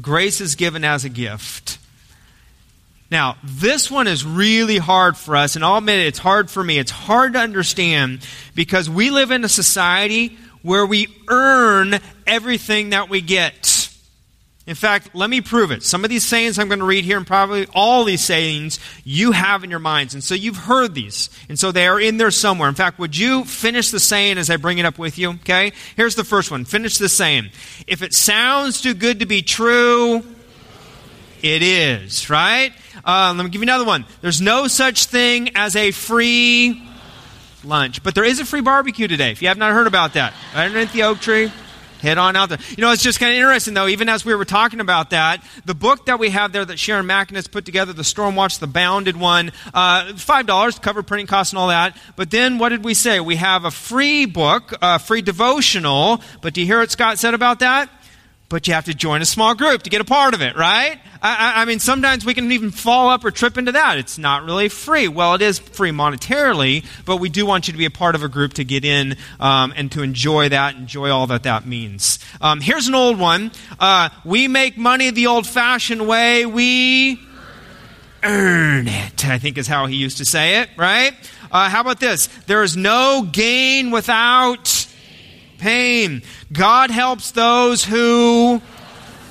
Grace 0.00 0.40
is 0.40 0.54
given 0.54 0.84
as 0.84 1.04
a 1.04 1.08
gift. 1.08 1.78
Now, 3.10 3.36
this 3.44 3.90
one 3.90 4.08
is 4.08 4.24
really 4.24 4.78
hard 4.78 5.16
for 5.16 5.36
us, 5.36 5.56
and 5.56 5.64
I'll 5.64 5.78
admit 5.78 6.00
it, 6.00 6.06
it's 6.08 6.18
hard 6.18 6.50
for 6.50 6.64
me. 6.64 6.78
It's 6.78 6.90
hard 6.90 7.34
to 7.34 7.38
understand 7.38 8.26
because 8.54 8.90
we 8.90 9.10
live 9.10 9.30
in 9.30 9.44
a 9.44 9.48
society 9.48 10.36
where 10.62 10.86
we 10.86 11.08
earn 11.28 12.00
everything 12.26 12.90
that 12.90 13.08
we 13.08 13.20
get. 13.20 13.73
In 14.66 14.74
fact, 14.74 15.14
let 15.14 15.28
me 15.28 15.42
prove 15.42 15.70
it. 15.70 15.82
Some 15.82 16.04
of 16.04 16.10
these 16.10 16.24
sayings 16.24 16.58
I'm 16.58 16.68
going 16.68 16.78
to 16.78 16.86
read 16.86 17.04
here, 17.04 17.18
and 17.18 17.26
probably 17.26 17.66
all 17.74 18.04
these 18.04 18.24
sayings 18.24 18.78
you 19.04 19.32
have 19.32 19.62
in 19.62 19.68
your 19.68 19.78
minds. 19.78 20.14
And 20.14 20.24
so 20.24 20.34
you've 20.34 20.56
heard 20.56 20.94
these. 20.94 21.28
And 21.50 21.58
so 21.58 21.70
they 21.70 21.86
are 21.86 22.00
in 22.00 22.16
there 22.16 22.30
somewhere. 22.30 22.70
In 22.70 22.74
fact, 22.74 22.98
would 22.98 23.14
you 23.14 23.44
finish 23.44 23.90
the 23.90 24.00
saying 24.00 24.38
as 24.38 24.48
I 24.48 24.56
bring 24.56 24.78
it 24.78 24.86
up 24.86 24.98
with 24.98 25.18
you? 25.18 25.32
Okay? 25.32 25.72
Here's 25.96 26.14
the 26.14 26.24
first 26.24 26.50
one. 26.50 26.64
Finish 26.64 26.96
the 26.96 27.10
saying. 27.10 27.50
If 27.86 28.00
it 28.00 28.14
sounds 28.14 28.80
too 28.80 28.94
good 28.94 29.20
to 29.20 29.26
be 29.26 29.42
true, 29.42 30.24
it 31.42 31.62
is, 31.62 32.30
right? 32.30 32.72
Uh, 33.04 33.34
let 33.36 33.44
me 33.44 33.50
give 33.50 33.60
you 33.60 33.66
another 33.66 33.84
one. 33.84 34.06
There's 34.22 34.40
no 34.40 34.66
such 34.66 35.04
thing 35.04 35.50
as 35.56 35.76
a 35.76 35.90
free 35.90 36.82
lunch. 37.64 38.02
But 38.02 38.14
there 38.14 38.24
is 38.24 38.40
a 38.40 38.46
free 38.46 38.62
barbecue 38.62 39.08
today, 39.08 39.30
if 39.30 39.42
you 39.42 39.48
have 39.48 39.58
not 39.58 39.74
heard 39.74 39.86
about 39.86 40.14
that. 40.14 40.32
Right 40.54 40.64
underneath 40.64 40.94
the 40.94 41.02
oak 41.02 41.20
tree. 41.20 41.52
Head 42.04 42.18
on 42.18 42.36
out 42.36 42.50
there. 42.50 42.58
You 42.76 42.82
know, 42.82 42.92
it's 42.92 43.02
just 43.02 43.18
kind 43.18 43.32
of 43.32 43.36
interesting, 43.36 43.74
though, 43.74 43.88
even 43.88 44.08
as 44.08 44.24
we 44.24 44.34
were 44.34 44.44
talking 44.44 44.80
about 44.80 45.10
that, 45.10 45.42
the 45.64 45.74
book 45.74 46.06
that 46.06 46.18
we 46.18 46.30
have 46.30 46.52
there 46.52 46.64
that 46.64 46.78
Sharon 46.78 47.06
Mackin 47.06 47.34
has 47.34 47.48
put 47.48 47.64
together, 47.64 47.92
the 47.92 48.02
Stormwatch, 48.02 48.60
the 48.60 48.66
bounded 48.66 49.16
one, 49.16 49.50
uh, 49.72 50.12
$5, 50.12 50.82
cover 50.82 51.02
printing 51.02 51.26
costs 51.26 51.52
and 51.52 51.58
all 51.58 51.68
that. 51.68 51.96
But 52.14 52.30
then 52.30 52.58
what 52.58 52.68
did 52.68 52.84
we 52.84 52.94
say? 52.94 53.18
We 53.20 53.36
have 53.36 53.64
a 53.64 53.70
free 53.70 54.26
book, 54.26 54.74
a 54.80 54.98
free 54.98 55.22
devotional. 55.22 56.22
But 56.42 56.54
do 56.54 56.60
you 56.60 56.66
hear 56.66 56.78
what 56.78 56.90
Scott 56.90 57.18
said 57.18 57.34
about 57.34 57.58
that? 57.60 57.90
But 58.48 58.68
you 58.68 58.74
have 58.74 58.84
to 58.84 58.94
join 58.94 59.22
a 59.22 59.24
small 59.24 59.54
group 59.54 59.82
to 59.82 59.90
get 59.90 60.00
a 60.00 60.04
part 60.04 60.34
of 60.34 60.42
it, 60.42 60.56
right? 60.56 60.98
I, 61.22 61.62
I, 61.62 61.64
mean, 61.64 61.78
sometimes 61.78 62.26
we 62.26 62.34
can 62.34 62.52
even 62.52 62.70
fall 62.70 63.08
up 63.08 63.24
or 63.24 63.30
trip 63.30 63.56
into 63.56 63.72
that. 63.72 63.96
It's 63.96 64.18
not 64.18 64.44
really 64.44 64.68
free. 64.68 65.08
Well, 65.08 65.34
it 65.34 65.42
is 65.42 65.58
free 65.58 65.90
monetarily, 65.90 66.84
but 67.06 67.16
we 67.16 67.30
do 67.30 67.46
want 67.46 67.66
you 67.66 67.72
to 67.72 67.78
be 67.78 67.86
a 67.86 67.90
part 67.90 68.14
of 68.14 68.22
a 68.22 68.28
group 68.28 68.54
to 68.54 68.64
get 68.64 68.84
in 68.84 69.16
um, 69.40 69.72
and 69.74 69.90
to 69.92 70.02
enjoy 70.02 70.50
that, 70.50 70.76
enjoy 70.76 71.10
all 71.10 71.26
that 71.28 71.44
that 71.44 71.66
means. 71.66 72.18
Um, 72.42 72.60
here's 72.60 72.86
an 72.88 72.94
old 72.94 73.18
one. 73.18 73.52
Uh, 73.80 74.10
we 74.24 74.48
make 74.48 74.76
money 74.76 75.10
the 75.10 75.28
old 75.28 75.46
fashioned 75.46 76.06
way. 76.06 76.44
We 76.44 77.18
earn 78.22 78.86
it, 78.88 79.26
I 79.26 79.38
think 79.38 79.56
is 79.56 79.66
how 79.66 79.86
he 79.86 79.96
used 79.96 80.18
to 80.18 80.24
say 80.24 80.60
it, 80.60 80.68
right? 80.76 81.12
Uh, 81.50 81.70
how 81.70 81.80
about 81.80 82.00
this? 82.00 82.26
There 82.46 82.62
is 82.62 82.76
no 82.76 83.26
gain 83.30 83.90
without 83.90 84.83
pain. 85.58 86.22
God 86.52 86.90
helps 86.90 87.30
those 87.30 87.84
who 87.84 88.60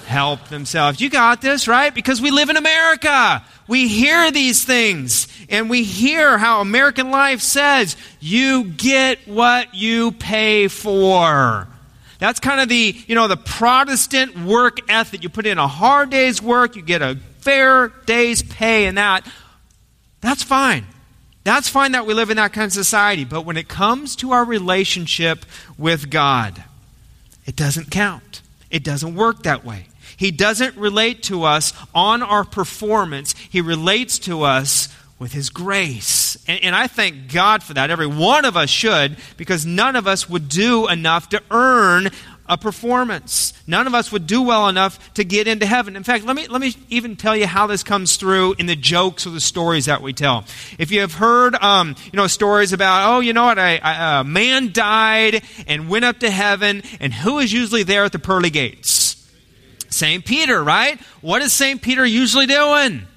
help 0.06 0.48
themselves. 0.50 1.02
You 1.02 1.10
got 1.10 1.42
this, 1.42 1.68
right? 1.68 1.94
Because 1.94 2.22
we 2.22 2.32
live 2.32 2.50
in 2.50 2.58
America. 2.58 3.44
We 3.68 3.88
hear 3.88 4.32
these 4.32 4.64
things 4.64 5.28
and 5.50 5.70
we 5.70 5.84
hear 5.84 6.38
how 6.38 6.62
American 6.62 7.12
life 7.12 7.42
says 7.42 7.96
you 8.20 8.66
get 8.66 9.20
what 9.28 9.74
you 9.74 10.12
pay 10.12 10.68
for. 10.68 11.68
That's 12.20 12.40
kind 12.40 12.62
of 12.62 12.70
the, 12.70 12.96
you 13.08 13.16
know, 13.16 13.28
the 13.28 13.38
Protestant 13.38 14.38
work 14.46 14.80
ethic. 14.90 15.24
You 15.24 15.30
put 15.30 15.46
in 15.46 15.58
a 15.58 15.68
hard 15.68 16.10
day's 16.10 16.42
work, 16.42 16.76
you 16.76 16.82
get 16.82 17.02
a 17.02 17.18
fair 17.40 17.90
day's 18.06 18.44
pay 18.44 18.86
and 18.86 18.98
that. 18.98 19.28
That's 20.22 20.44
fine. 20.44 20.86
That's 21.44 21.68
fine 21.68 21.92
that 21.92 22.06
we 22.06 22.14
live 22.14 22.30
in 22.30 22.38
that 22.38 22.54
kind 22.54 22.68
of 22.68 22.72
society. 22.72 23.26
But 23.26 23.42
when 23.42 23.58
it 23.58 23.68
comes 23.68 24.16
to 24.18 24.32
our 24.32 24.46
relationship 24.46 25.46
with 25.78 26.10
God, 26.10 26.64
it 27.46 27.56
doesn't 27.56 27.92
count. 27.92 28.42
It 28.70 28.84
doesn't 28.84 29.16
work 29.16 29.44
that 29.44 29.64
way. 29.64 29.88
He 30.18 30.32
doesn't 30.32 30.76
relate 30.78 31.24
to 31.24 31.44
us 31.44 31.74
on 31.94 32.24
our 32.24 32.44
performance, 32.44 33.34
He 33.50 33.62
relates 33.62 34.20
to 34.20 34.44
us 34.44 34.90
with 35.20 35.34
His 35.34 35.50
grace. 35.50 36.38
And, 36.48 36.64
and, 36.64 36.76
I 36.76 36.88
thank 36.88 37.32
God 37.32 37.64
for 37.64 37.74
that. 37.76 37.90
Every 37.90 38.08
one 38.08 38.46
of 38.46 38.58
us 38.58 38.70
should, 38.70 39.18
because 39.38 39.66
none 39.66 39.96
of 39.96 40.08
us 40.08 40.30
would 40.30 40.50
do 40.50 40.88
enough 40.88 41.30
to 41.30 41.42
earn 41.50 42.10
a 42.54 42.58
performance. 42.58 43.52
None 43.66 43.88
of 43.88 43.96
us 43.96 44.12
would 44.12 44.28
do 44.28 44.44
well 44.44 44.70
enough 44.70 45.14
to 45.16 45.24
get 45.24 45.48
into 45.48 45.66
heaven. 45.66 45.96
In 45.96 46.04
fact, 46.04 46.24
let 46.24 46.36
me, 46.36 46.48
let 46.48 46.62
me 46.62 46.76
even 46.88 47.16
tell 47.16 47.36
you 47.36 47.48
how 47.48 47.66
this 47.66 47.84
comes 47.84 48.16
through 48.16 48.54
in 48.60 48.68
the 48.68 48.76
jokes 48.76 49.26
or 49.26 49.32
the 49.32 49.42
stories 49.42 49.86
that 49.86 50.04
we 50.04 50.14
tell. 50.14 50.46
If 50.78 50.92
you 50.92 51.02
have 51.02 51.16
heard, 51.16 51.56
um, 51.56 51.96
you 52.06 52.18
know, 52.18 52.28
stories 52.28 52.72
about, 52.72 53.10
oh, 53.10 53.20
you 53.22 53.34
know 53.34 53.46
what, 53.46 53.58
I, 53.58 53.78
I, 53.78 54.20
a 54.20 54.24
man 54.24 54.72
died 54.72 55.44
and 55.66 55.90
went 55.90 56.06
up 56.06 56.20
to 56.20 56.30
heaven, 56.30 56.84
and 57.00 57.12
who 57.12 57.40
is 57.40 57.52
usually 57.52 57.84
there 57.84 58.04
at 58.04 58.12
the 58.12 58.20
pearly 58.20 58.52
gates? 58.52 59.28
St. 59.90 60.24
Peter, 60.24 60.64
right? 60.64 61.02
What 61.22 61.42
is 61.42 61.54
St. 61.54 61.82
Peter 61.82 62.06
usually 62.06 62.46
doing? 62.46 63.08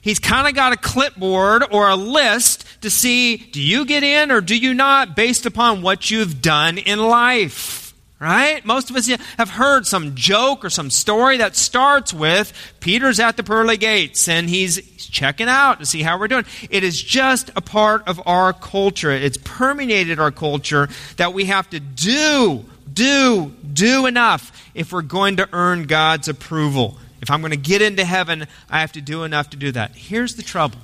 He's 0.00 0.18
kind 0.18 0.48
of 0.48 0.54
got 0.54 0.72
a 0.72 0.76
clipboard 0.76 1.64
or 1.70 1.88
a 1.90 1.96
list 1.96 2.64
to 2.82 2.90
see 2.90 3.36
do 3.36 3.60
you 3.60 3.84
get 3.84 4.02
in 4.02 4.30
or 4.30 4.40
do 4.40 4.56
you 4.56 4.72
not 4.72 5.16
based 5.16 5.44
upon 5.44 5.82
what 5.82 6.10
you've 6.10 6.40
done 6.40 6.78
in 6.78 7.00
life. 7.00 7.85
Right? 8.18 8.64
Most 8.64 8.88
of 8.88 8.96
us 8.96 9.08
have 9.08 9.50
heard 9.50 9.86
some 9.86 10.14
joke 10.14 10.64
or 10.64 10.70
some 10.70 10.88
story 10.88 11.36
that 11.36 11.54
starts 11.54 12.14
with 12.14 12.50
Peter's 12.80 13.20
at 13.20 13.36
the 13.36 13.42
pearly 13.42 13.76
gates 13.76 14.26
and 14.26 14.48
he's 14.48 14.80
checking 14.96 15.48
out 15.48 15.80
to 15.80 15.86
see 15.86 16.00
how 16.00 16.18
we're 16.18 16.28
doing. 16.28 16.46
It 16.70 16.82
is 16.82 17.00
just 17.00 17.50
a 17.56 17.60
part 17.60 18.08
of 18.08 18.26
our 18.26 18.54
culture. 18.54 19.10
It's 19.10 19.36
permeated 19.36 20.18
our 20.18 20.30
culture 20.30 20.88
that 21.18 21.34
we 21.34 21.44
have 21.44 21.68
to 21.70 21.80
do, 21.80 22.64
do, 22.90 23.52
do 23.70 24.06
enough 24.06 24.70
if 24.74 24.94
we're 24.94 25.02
going 25.02 25.36
to 25.36 25.48
earn 25.52 25.84
God's 25.84 26.28
approval. 26.28 26.96
If 27.20 27.30
I'm 27.30 27.42
going 27.42 27.50
to 27.50 27.58
get 27.58 27.82
into 27.82 28.06
heaven, 28.06 28.46
I 28.70 28.80
have 28.80 28.92
to 28.92 29.02
do 29.02 29.24
enough 29.24 29.50
to 29.50 29.58
do 29.58 29.72
that. 29.72 29.94
Here's 29.94 30.36
the 30.36 30.42
trouble 30.42 30.78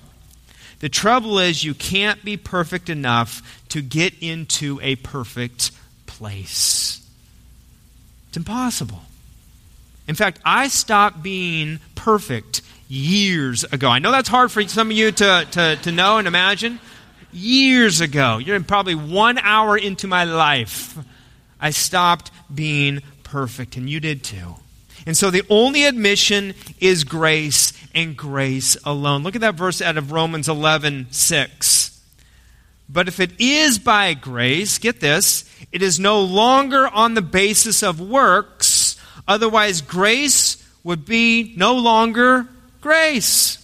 the 0.80 0.88
trouble 0.90 1.38
is 1.38 1.64
you 1.64 1.74
can't 1.74 2.22
be 2.24 2.36
perfect 2.36 2.90
enough 2.90 3.62
to 3.68 3.80
get 3.80 4.14
into 4.20 4.80
a 4.82 4.96
perfect 4.96 5.70
place. 6.06 7.01
It's 8.32 8.38
impossible. 8.38 9.02
In 10.08 10.14
fact, 10.14 10.40
I 10.42 10.68
stopped 10.68 11.22
being 11.22 11.80
perfect 11.94 12.62
years 12.88 13.62
ago. 13.64 13.90
I 13.90 13.98
know 13.98 14.10
that's 14.10 14.30
hard 14.30 14.50
for 14.50 14.66
some 14.66 14.90
of 14.90 14.96
you 14.96 15.12
to, 15.12 15.46
to, 15.50 15.76
to 15.82 15.92
know 15.92 16.16
and 16.16 16.26
imagine. 16.26 16.80
Years 17.30 18.00
ago, 18.00 18.38
you're 18.38 18.58
probably 18.62 18.94
one 18.94 19.36
hour 19.36 19.76
into 19.76 20.06
my 20.06 20.24
life, 20.24 20.96
I 21.60 21.72
stopped 21.72 22.30
being 22.54 23.02
perfect, 23.22 23.76
and 23.76 23.90
you 23.90 24.00
did 24.00 24.24
too. 24.24 24.54
And 25.04 25.14
so 25.14 25.30
the 25.30 25.42
only 25.50 25.84
admission 25.84 26.54
is 26.80 27.04
grace 27.04 27.74
and 27.94 28.16
grace 28.16 28.78
alone. 28.82 29.24
Look 29.24 29.34
at 29.34 29.42
that 29.42 29.56
verse 29.56 29.82
out 29.82 29.98
of 29.98 30.10
Romans 30.10 30.48
11 30.48 31.08
6. 31.10 32.00
But 32.88 33.08
if 33.08 33.20
it 33.20 33.38
is 33.38 33.78
by 33.78 34.14
grace, 34.14 34.78
get 34.78 35.00
this, 35.00 35.44
it 35.70 35.82
is 35.82 36.00
no 36.00 36.20
longer 36.20 36.88
on 36.88 37.14
the 37.14 37.22
basis 37.22 37.82
of 37.82 38.00
works. 38.00 38.96
Otherwise, 39.28 39.80
grace 39.80 40.56
would 40.82 41.04
be 41.04 41.54
no 41.56 41.74
longer 41.74 42.48
grace. 42.80 43.58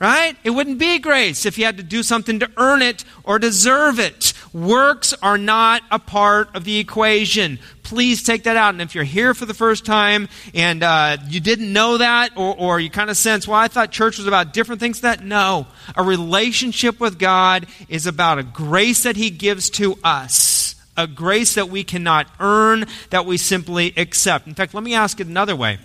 Right? 0.00 0.36
It 0.42 0.50
wouldn't 0.50 0.80
be 0.80 0.98
grace 0.98 1.46
if 1.46 1.58
you 1.58 1.64
had 1.64 1.76
to 1.76 1.84
do 1.84 2.02
something 2.02 2.40
to 2.40 2.50
earn 2.56 2.82
it 2.82 3.04
or 3.22 3.38
deserve 3.38 4.00
it. 4.00 4.32
Works 4.52 5.14
are 5.22 5.38
not 5.38 5.82
a 5.92 6.00
part 6.00 6.56
of 6.56 6.64
the 6.64 6.78
equation. 6.78 7.60
Please 7.84 8.24
take 8.24 8.42
that 8.42 8.56
out. 8.56 8.74
And 8.74 8.82
if 8.82 8.96
you're 8.96 9.04
here 9.04 9.32
for 9.32 9.46
the 9.46 9.54
first 9.54 9.86
time 9.86 10.28
and 10.54 10.82
uh, 10.82 11.18
you 11.28 11.38
didn't 11.38 11.72
know 11.72 11.98
that, 11.98 12.36
or, 12.36 12.52
or 12.58 12.80
you 12.80 12.90
kind 12.90 13.10
of 13.10 13.16
sense, 13.16 13.46
well, 13.46 13.58
I 13.58 13.68
thought 13.68 13.92
church 13.92 14.18
was 14.18 14.26
about 14.26 14.52
different 14.52 14.80
things, 14.80 15.02
that 15.02 15.24
no. 15.24 15.68
A 15.94 16.02
relationship 16.02 16.98
with 16.98 17.16
God 17.18 17.66
is 17.88 18.08
about 18.08 18.38
a 18.38 18.42
grace 18.42 19.04
that 19.04 19.14
He 19.16 19.30
gives 19.30 19.70
to 19.70 19.96
us, 20.02 20.61
a 20.96 21.06
grace 21.06 21.54
that 21.54 21.68
we 21.68 21.84
cannot 21.84 22.26
earn, 22.40 22.84
that 23.10 23.26
we 23.26 23.36
simply 23.36 23.92
accept. 23.96 24.46
In 24.46 24.54
fact, 24.54 24.74
let 24.74 24.82
me 24.82 24.94
ask 24.94 25.20
it 25.20 25.26
another 25.26 25.56
way. 25.56 25.78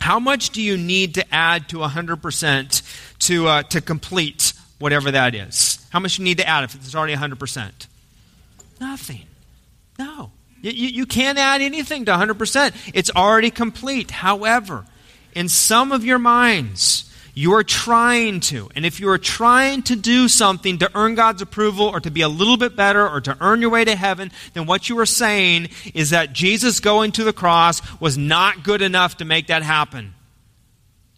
How 0.00 0.18
much 0.18 0.50
do 0.50 0.60
you 0.60 0.76
need 0.76 1.14
to 1.14 1.34
add 1.34 1.68
to 1.70 1.78
100% 1.78 2.82
to, 3.20 3.46
uh, 3.46 3.62
to 3.62 3.80
complete 3.80 4.52
whatever 4.78 5.10
that 5.10 5.34
is? 5.34 5.84
How 5.90 6.00
much 6.00 6.18
you 6.18 6.24
need 6.24 6.38
to 6.38 6.46
add 6.46 6.64
if 6.64 6.74
it's 6.74 6.94
already 6.94 7.14
100%? 7.14 7.86
Nothing. 8.80 9.22
No. 9.98 10.30
You, 10.60 10.72
you, 10.72 10.88
you 10.88 11.06
can't 11.06 11.38
add 11.38 11.62
anything 11.62 12.04
to 12.04 12.12
100%. 12.12 12.74
It's 12.92 13.10
already 13.10 13.50
complete. 13.50 14.10
However, 14.10 14.84
in 15.34 15.48
some 15.48 15.90
of 15.92 16.04
your 16.04 16.18
minds, 16.18 17.10
you 17.34 17.54
are 17.54 17.64
trying 17.64 18.38
to. 18.40 18.70
And 18.76 18.86
if 18.86 19.00
you 19.00 19.08
are 19.10 19.18
trying 19.18 19.82
to 19.84 19.96
do 19.96 20.28
something 20.28 20.78
to 20.78 20.90
earn 20.94 21.16
God's 21.16 21.42
approval 21.42 21.86
or 21.86 21.98
to 22.00 22.10
be 22.10 22.20
a 22.20 22.28
little 22.28 22.56
bit 22.56 22.76
better 22.76 23.06
or 23.08 23.20
to 23.22 23.36
earn 23.40 23.60
your 23.60 23.70
way 23.70 23.84
to 23.84 23.96
heaven, 23.96 24.30
then 24.52 24.66
what 24.66 24.88
you 24.88 24.98
are 25.00 25.06
saying 25.06 25.68
is 25.94 26.10
that 26.10 26.32
Jesus 26.32 26.78
going 26.78 27.10
to 27.12 27.24
the 27.24 27.32
cross 27.32 27.82
was 28.00 28.16
not 28.16 28.62
good 28.62 28.82
enough 28.82 29.16
to 29.16 29.24
make 29.24 29.48
that 29.48 29.62
happen. 29.62 30.14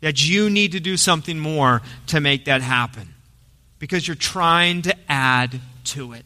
That 0.01 0.27
you 0.27 0.49
need 0.49 0.73
to 0.73 0.81
do 0.81 0.97
something 0.97 1.39
more 1.39 1.83
to 2.09 2.21
make 2.21 2.47
that 2.47 2.63
happen. 2.63 3.15
Because 3.79 4.09
you're 4.09 4.15
trying 4.15 4.83
to 4.83 4.97
add 5.09 5.61
to 5.85 6.15
it. 6.15 6.25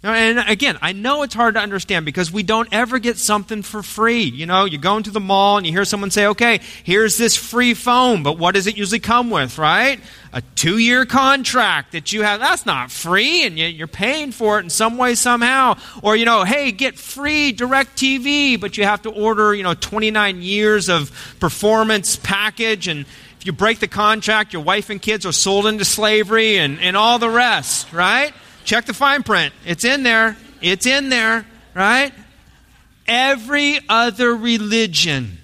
And 0.00 0.38
again, 0.38 0.78
I 0.80 0.92
know 0.92 1.24
it's 1.24 1.34
hard 1.34 1.54
to 1.54 1.60
understand 1.60 2.06
because 2.06 2.30
we 2.30 2.44
don't 2.44 2.68
ever 2.70 3.00
get 3.00 3.18
something 3.18 3.62
for 3.62 3.82
free. 3.82 4.22
You 4.22 4.46
know, 4.46 4.64
you 4.64 4.78
go 4.78 4.96
into 4.96 5.10
the 5.10 5.18
mall 5.18 5.56
and 5.56 5.66
you 5.66 5.72
hear 5.72 5.84
someone 5.84 6.12
say, 6.12 6.26
okay, 6.26 6.60
here's 6.84 7.18
this 7.18 7.34
free 7.34 7.74
phone, 7.74 8.22
but 8.22 8.38
what 8.38 8.54
does 8.54 8.68
it 8.68 8.76
usually 8.76 9.00
come 9.00 9.28
with, 9.28 9.58
right? 9.58 9.98
A 10.32 10.40
two 10.54 10.78
year 10.78 11.04
contract 11.04 11.92
that 11.92 12.12
you 12.12 12.22
have. 12.22 12.38
That's 12.38 12.64
not 12.64 12.92
free, 12.92 13.44
and 13.44 13.58
you're 13.58 13.88
paying 13.88 14.30
for 14.30 14.60
it 14.60 14.62
in 14.62 14.70
some 14.70 14.98
way, 14.98 15.16
somehow. 15.16 15.76
Or, 16.00 16.14
you 16.14 16.26
know, 16.26 16.44
hey, 16.44 16.70
get 16.70 16.96
free 16.96 17.52
DirecTV, 17.52 18.60
but 18.60 18.78
you 18.78 18.84
have 18.84 19.02
to 19.02 19.10
order, 19.10 19.52
you 19.52 19.64
know, 19.64 19.74
29 19.74 20.42
years 20.42 20.88
of 20.88 21.10
performance 21.40 22.14
package. 22.14 22.86
And 22.86 23.00
if 23.40 23.46
you 23.46 23.52
break 23.52 23.80
the 23.80 23.88
contract, 23.88 24.52
your 24.52 24.62
wife 24.62 24.90
and 24.90 25.02
kids 25.02 25.26
are 25.26 25.32
sold 25.32 25.66
into 25.66 25.84
slavery 25.84 26.56
and, 26.58 26.78
and 26.78 26.96
all 26.96 27.18
the 27.18 27.30
rest, 27.30 27.92
right? 27.92 28.32
Check 28.68 28.84
the 28.84 28.92
fine 28.92 29.22
print. 29.22 29.54
It's 29.64 29.82
in 29.82 30.02
there. 30.02 30.36
It's 30.60 30.84
in 30.84 31.08
there, 31.08 31.46
right? 31.72 32.12
Every 33.06 33.78
other 33.88 34.36
religion 34.36 35.38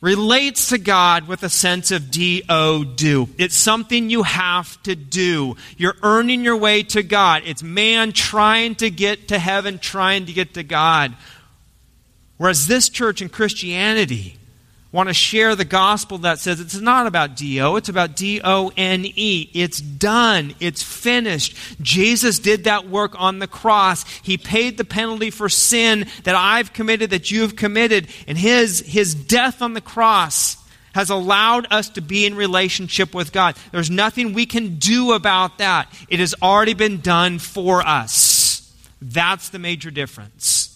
relates 0.00 0.68
to 0.68 0.78
God 0.78 1.26
with 1.26 1.42
a 1.42 1.48
sense 1.48 1.90
of 1.90 2.12
do 2.12 2.84
do. 2.84 3.28
It's 3.38 3.56
something 3.56 4.08
you 4.08 4.22
have 4.22 4.80
to 4.84 4.94
do. 4.94 5.56
You're 5.76 5.96
earning 6.04 6.44
your 6.44 6.56
way 6.56 6.84
to 6.84 7.02
God. 7.02 7.42
It's 7.44 7.60
man 7.60 8.12
trying 8.12 8.76
to 8.76 8.88
get 8.88 9.26
to 9.26 9.40
heaven, 9.40 9.80
trying 9.80 10.26
to 10.26 10.32
get 10.32 10.54
to 10.54 10.62
God. 10.62 11.16
Whereas 12.36 12.68
this 12.68 12.88
church 12.88 13.20
in 13.20 13.30
Christianity 13.30 14.38
want 14.92 15.08
to 15.08 15.14
share 15.14 15.54
the 15.54 15.64
gospel 15.64 16.18
that 16.18 16.40
says 16.40 16.60
it's 16.60 16.80
not 16.80 17.06
about 17.06 17.36
D-O, 17.36 17.76
it's 17.76 17.88
about 17.88 18.16
D-O-N-E. 18.16 19.50
It's 19.54 19.80
done. 19.80 20.54
It's 20.58 20.82
finished. 20.82 21.56
Jesus 21.80 22.38
did 22.38 22.64
that 22.64 22.88
work 22.88 23.14
on 23.20 23.38
the 23.38 23.46
cross. 23.46 24.04
He 24.20 24.36
paid 24.36 24.78
the 24.78 24.84
penalty 24.84 25.30
for 25.30 25.48
sin 25.48 26.06
that 26.24 26.34
I've 26.34 26.72
committed, 26.72 27.10
that 27.10 27.30
you've 27.30 27.56
committed. 27.56 28.08
And 28.26 28.36
his, 28.36 28.80
his 28.80 29.14
death 29.14 29.62
on 29.62 29.74
the 29.74 29.80
cross 29.80 30.56
has 30.92 31.10
allowed 31.10 31.68
us 31.70 31.88
to 31.90 32.00
be 32.00 32.26
in 32.26 32.34
relationship 32.34 33.14
with 33.14 33.32
God. 33.32 33.56
There's 33.70 33.90
nothing 33.90 34.32
we 34.32 34.46
can 34.46 34.76
do 34.76 35.12
about 35.12 35.58
that. 35.58 35.88
It 36.08 36.18
has 36.18 36.34
already 36.42 36.74
been 36.74 37.00
done 37.00 37.38
for 37.38 37.80
us. 37.80 38.76
That's 39.00 39.50
the 39.50 39.60
major 39.60 39.92
difference. 39.92 40.69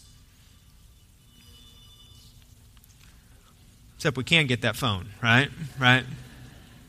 Except 4.04 4.18
we 4.18 4.24
can't 4.24 4.48
get 4.48 4.60
that 4.60 4.76
phone, 4.76 5.06
right? 5.22 5.48
Right? 5.78 6.04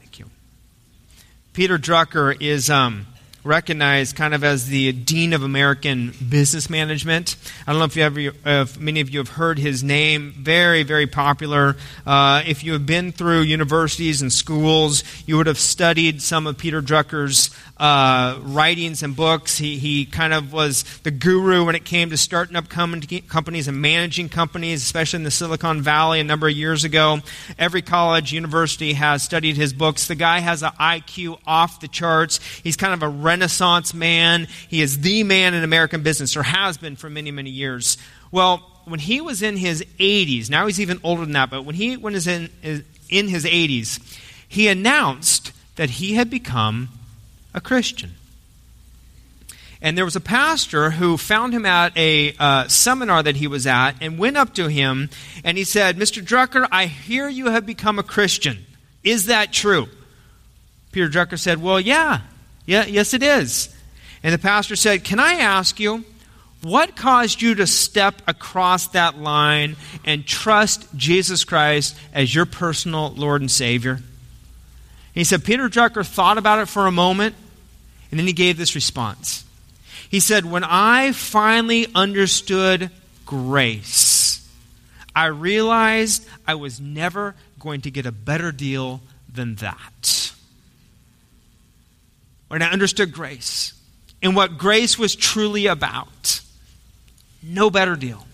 Thank 0.01 0.19
you. 0.19 0.25
Peter 1.53 1.77
Drucker 1.77 2.35
is 2.41 2.69
um, 2.69 3.07
recognized 3.45 4.15
kind 4.15 4.33
of 4.33 4.43
as 4.43 4.67
the 4.67 4.91
dean 4.91 5.31
of 5.31 5.43
American 5.43 6.11
business 6.29 6.69
management. 6.69 7.35
I 7.67 7.71
don't 7.71 7.79
know 7.79 7.85
if, 7.85 7.95
you 7.95 8.03
ever, 8.03 8.19
if 8.43 8.79
many 8.79 8.99
of 9.01 9.09
you 9.11 9.19
have 9.19 9.29
heard 9.29 9.59
his 9.59 9.83
name. 9.83 10.33
Very, 10.37 10.81
very 10.81 11.05
popular. 11.05 11.77
Uh, 12.05 12.41
if 12.45 12.63
you 12.63 12.73
have 12.73 12.87
been 12.87 13.11
through 13.11 13.41
universities 13.41 14.21
and 14.21 14.33
schools, 14.33 15.03
you 15.27 15.37
would 15.37 15.47
have 15.47 15.59
studied 15.59 16.23
some 16.23 16.47
of 16.47 16.57
Peter 16.57 16.81
Drucker's 16.81 17.51
uh, 17.77 18.39
writings 18.41 19.03
and 19.03 19.15
books. 19.15 19.57
He, 19.57 19.77
he 19.77 20.05
kind 20.05 20.33
of 20.33 20.53
was 20.53 20.83
the 21.03 21.11
guru 21.11 21.65
when 21.65 21.75
it 21.75 21.85
came 21.85 22.09
to 22.09 22.17
starting 22.17 22.55
up 22.55 22.69
companies 22.69 23.67
and 23.67 23.81
managing 23.81 24.29
companies, 24.29 24.81
especially 24.81 25.17
in 25.17 25.23
the 25.23 25.31
Silicon 25.31 25.81
Valley 25.81 26.19
a 26.19 26.23
number 26.23 26.47
of 26.47 26.55
years 26.55 26.83
ago. 26.83 27.19
Every 27.59 27.81
college, 27.81 28.31
university 28.31 28.93
has 28.93 29.23
studied 29.23 29.57
his 29.57 29.73
books. 29.73 30.07
The 30.07 30.15
guy 30.15 30.39
has 30.39 30.63
an 30.63 30.71
IQ 30.79 31.39
off 31.45 31.79
the 31.79 31.87
charts. 31.87 32.39
He's 32.63 32.77
kind 32.77 32.93
of 32.93 33.03
a 33.03 33.09
Renaissance 33.35 33.93
man. 33.93 34.47
He 34.69 34.81
is 34.81 35.01
the 35.01 35.23
man 35.23 35.53
in 35.53 35.61
American 35.65 36.03
business, 36.03 36.37
or 36.37 36.43
has 36.43 36.77
been 36.77 36.95
for 36.95 37.09
many, 37.09 37.31
many 37.31 37.49
years. 37.49 37.97
Well, 38.31 38.59
when 38.85 39.01
he 39.01 39.19
was 39.19 39.41
in 39.41 39.57
his 39.57 39.83
80s, 39.99 40.49
now 40.49 40.67
he's 40.67 40.79
even 40.79 41.01
older 41.03 41.23
than 41.23 41.33
that, 41.33 41.49
but 41.49 41.65
when 41.65 41.75
he 41.75 41.97
was 41.97 42.27
in, 42.27 42.49
in 42.63 43.27
his 43.27 43.43
80s, 43.43 43.99
he 44.47 44.69
announced 44.69 45.51
that 45.75 45.89
he 45.89 46.13
had 46.13 46.29
become 46.29 46.87
a 47.53 47.59
Christian. 47.59 48.11
And 49.81 49.97
there 49.97 50.05
was 50.05 50.15
a 50.15 50.21
pastor 50.21 50.91
who 50.91 51.17
found 51.17 51.51
him 51.53 51.65
at 51.65 51.91
a 51.97 52.33
uh, 52.39 52.69
seminar 52.69 53.21
that 53.21 53.35
he 53.35 53.47
was 53.47 53.67
at 53.67 53.95
and 53.99 54.17
went 54.17 54.37
up 54.37 54.53
to 54.53 54.69
him 54.69 55.09
and 55.43 55.57
he 55.57 55.65
said, 55.65 55.97
Mr. 55.97 56.23
Drucker, 56.23 56.69
I 56.71 56.85
hear 56.85 57.27
you 57.27 57.47
have 57.47 57.65
become 57.65 57.99
a 57.99 58.03
Christian. 58.03 58.65
Is 59.03 59.25
that 59.25 59.51
true? 59.51 59.89
Peter 60.93 61.09
Drucker 61.09 61.37
said, 61.37 61.61
Well, 61.61 61.81
yeah. 61.81 62.21
Yeah. 62.65 62.85
Yes, 62.85 63.13
it 63.13 63.23
is. 63.23 63.73
And 64.23 64.33
the 64.33 64.39
pastor 64.39 64.75
said, 64.75 65.03
Can 65.03 65.19
I 65.19 65.35
ask 65.35 65.79
you, 65.79 66.03
what 66.61 66.95
caused 66.95 67.41
you 67.41 67.55
to 67.55 67.67
step 67.67 68.21
across 68.27 68.87
that 68.87 69.17
line 69.17 69.75
and 70.03 70.25
trust 70.25 70.87
Jesus 70.95 71.43
Christ 71.43 71.95
as 72.13 72.33
your 72.33 72.45
personal 72.45 73.11
Lord 73.11 73.41
and 73.41 73.51
Savior? 73.51 73.99
he 75.13 75.23
said, 75.23 75.45
Peter 75.45 75.69
Drucker 75.69 76.05
thought 76.05 76.37
about 76.37 76.59
it 76.59 76.67
for 76.67 76.87
a 76.87 76.91
moment 76.91 77.35
and 78.11 78.19
then 78.19 78.27
he 78.27 78.33
gave 78.33 78.57
this 78.57 78.75
response. 78.75 79.43
He 80.09 80.19
said, 80.19 80.45
When 80.45 80.63
I 80.63 81.11
finally 81.11 81.87
understood 81.93 82.89
grace, 83.25 84.47
I 85.15 85.25
realized 85.27 86.27
I 86.47 86.55
was 86.55 86.79
never 86.79 87.35
going 87.59 87.81
to 87.81 87.91
get 87.91 88.05
a 88.05 88.11
better 88.11 88.51
deal 88.51 89.01
than 89.31 89.55
that. 89.55 90.31
When 92.55 92.61
I 92.61 92.71
understood 92.71 93.11
grace 93.11 93.73
and 94.21 94.33
what 94.33 94.57
grace 94.57 94.97
was 94.97 95.13
truly 95.13 95.65
about, 95.67 96.39
no 97.43 97.69
better 97.69 97.97
deal. 97.97 98.25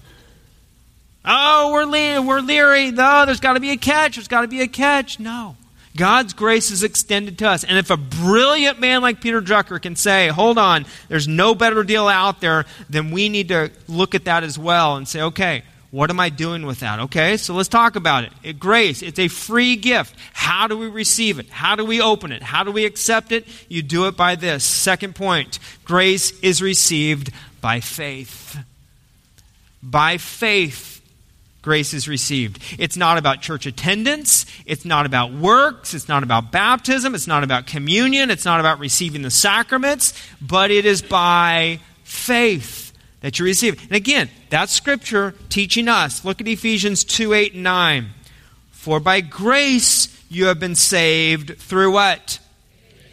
Oh, 1.26 1.72
we're, 1.72 1.86
le- 1.86 2.22
we're 2.22 2.40
leery. 2.42 2.92
No, 2.92 3.26
there's 3.26 3.40
got 3.40 3.54
to 3.54 3.60
be 3.60 3.72
a 3.72 3.78
catch. 3.78 4.18
There's 4.18 4.28
got 4.28 4.42
to 4.42 4.48
be 4.48 4.62
a 4.62 4.68
catch. 4.68 5.20
No. 5.20 5.56
God's 5.98 6.34
grace 6.34 6.70
is 6.70 6.84
extended 6.84 7.40
to 7.40 7.50
us. 7.50 7.64
And 7.64 7.80
if 7.80 7.90
a 7.90 7.98
brilliant 7.98 8.80
man 8.80 9.02
like 9.02 9.22
Peter 9.22 9.42
Drucker 9.42 9.82
can 9.82 9.96
say, 9.96 10.28
hold 10.28 10.60
on, 10.60 10.86
there's 11.08 11.28
no 11.28 11.56
better 11.56 11.84
deal 11.84 12.08
out 12.08 12.42
there, 12.42 12.68
then 12.92 13.10
we 13.10 13.28
need 13.28 13.48
to 13.48 13.72
look 13.88 14.14
at 14.14 14.26
that 14.26 14.44
as 14.44 14.56
well 14.56 14.98
and 14.98 15.08
say, 15.08 15.24
okay, 15.24 15.64
what 15.92 16.10
am 16.10 16.22
I 16.22 16.30
doing 16.30 16.66
with 16.66 16.80
that? 16.80 17.00
Okay, 17.00 17.36
so 17.36 17.54
let's 17.54 17.68
talk 17.68 17.98
about 17.98 18.24
it. 18.24 18.32
it. 18.44 18.60
Grace, 18.60 19.02
it's 19.02 19.20
a 19.20 19.28
free 19.28 19.76
gift. 19.76 20.16
How 20.32 20.68
do 20.68 20.78
we 20.78 20.88
receive 20.88 21.38
it? 21.38 21.50
How 21.50 21.76
do 21.76 21.84
we 21.84 22.00
open 22.02 22.32
it? 22.32 22.42
How 22.42 22.64
do 22.64 22.72
we 22.72 22.86
accept 22.86 23.34
it? 23.34 23.46
You 23.68 23.82
do 23.82 24.08
it 24.08 24.16
by 24.16 24.36
this. 24.36 24.64
Second 24.64 25.16
point 25.16 25.60
grace 25.84 26.32
is 26.40 26.62
received 26.62 27.32
by 27.60 27.82
faith. 27.82 28.58
By 29.84 30.18
faith 30.18 31.02
grace 31.62 31.94
is 31.94 32.08
received. 32.08 32.64
It's 32.80 32.96
not 32.96 33.18
about 33.18 33.42
church 33.42 33.66
attendance. 33.66 34.46
It's 34.66 34.86
not 34.86 35.06
about 35.06 35.34
works. 35.34 35.94
It's 35.94 36.08
not 36.08 36.24
about 36.24 36.54
baptism. 36.54 37.14
It's 37.16 37.28
not 37.28 37.44
about 37.44 37.68
communion. 37.68 38.32
It's 38.32 38.46
not 38.46 38.62
about 38.62 38.80
receiving 38.80 39.24
the 39.24 39.30
sacraments, 39.30 40.14
but 40.42 40.72
it 40.72 40.86
is 40.86 41.02
by 41.02 41.80
faith 42.04 42.81
that 43.22 43.40
you 43.40 43.46
receive. 43.46 43.82
And 43.84 43.94
again, 43.94 44.30
that's 44.50 44.74
scripture 44.74 45.34
teaching 45.50 45.88
us. 45.88 46.26
Look 46.26 46.42
at 46.42 46.48
Ephesians 46.48 47.04
2 47.04 47.34
8 47.34 47.54
and 47.54 47.64
9. 47.64 48.10
For 48.72 49.00
by 49.00 49.22
grace 49.22 50.08
you 50.30 50.46
have 50.46 50.60
been 50.60 50.76
saved 50.76 51.58
through 51.60 51.92
what? 51.92 52.40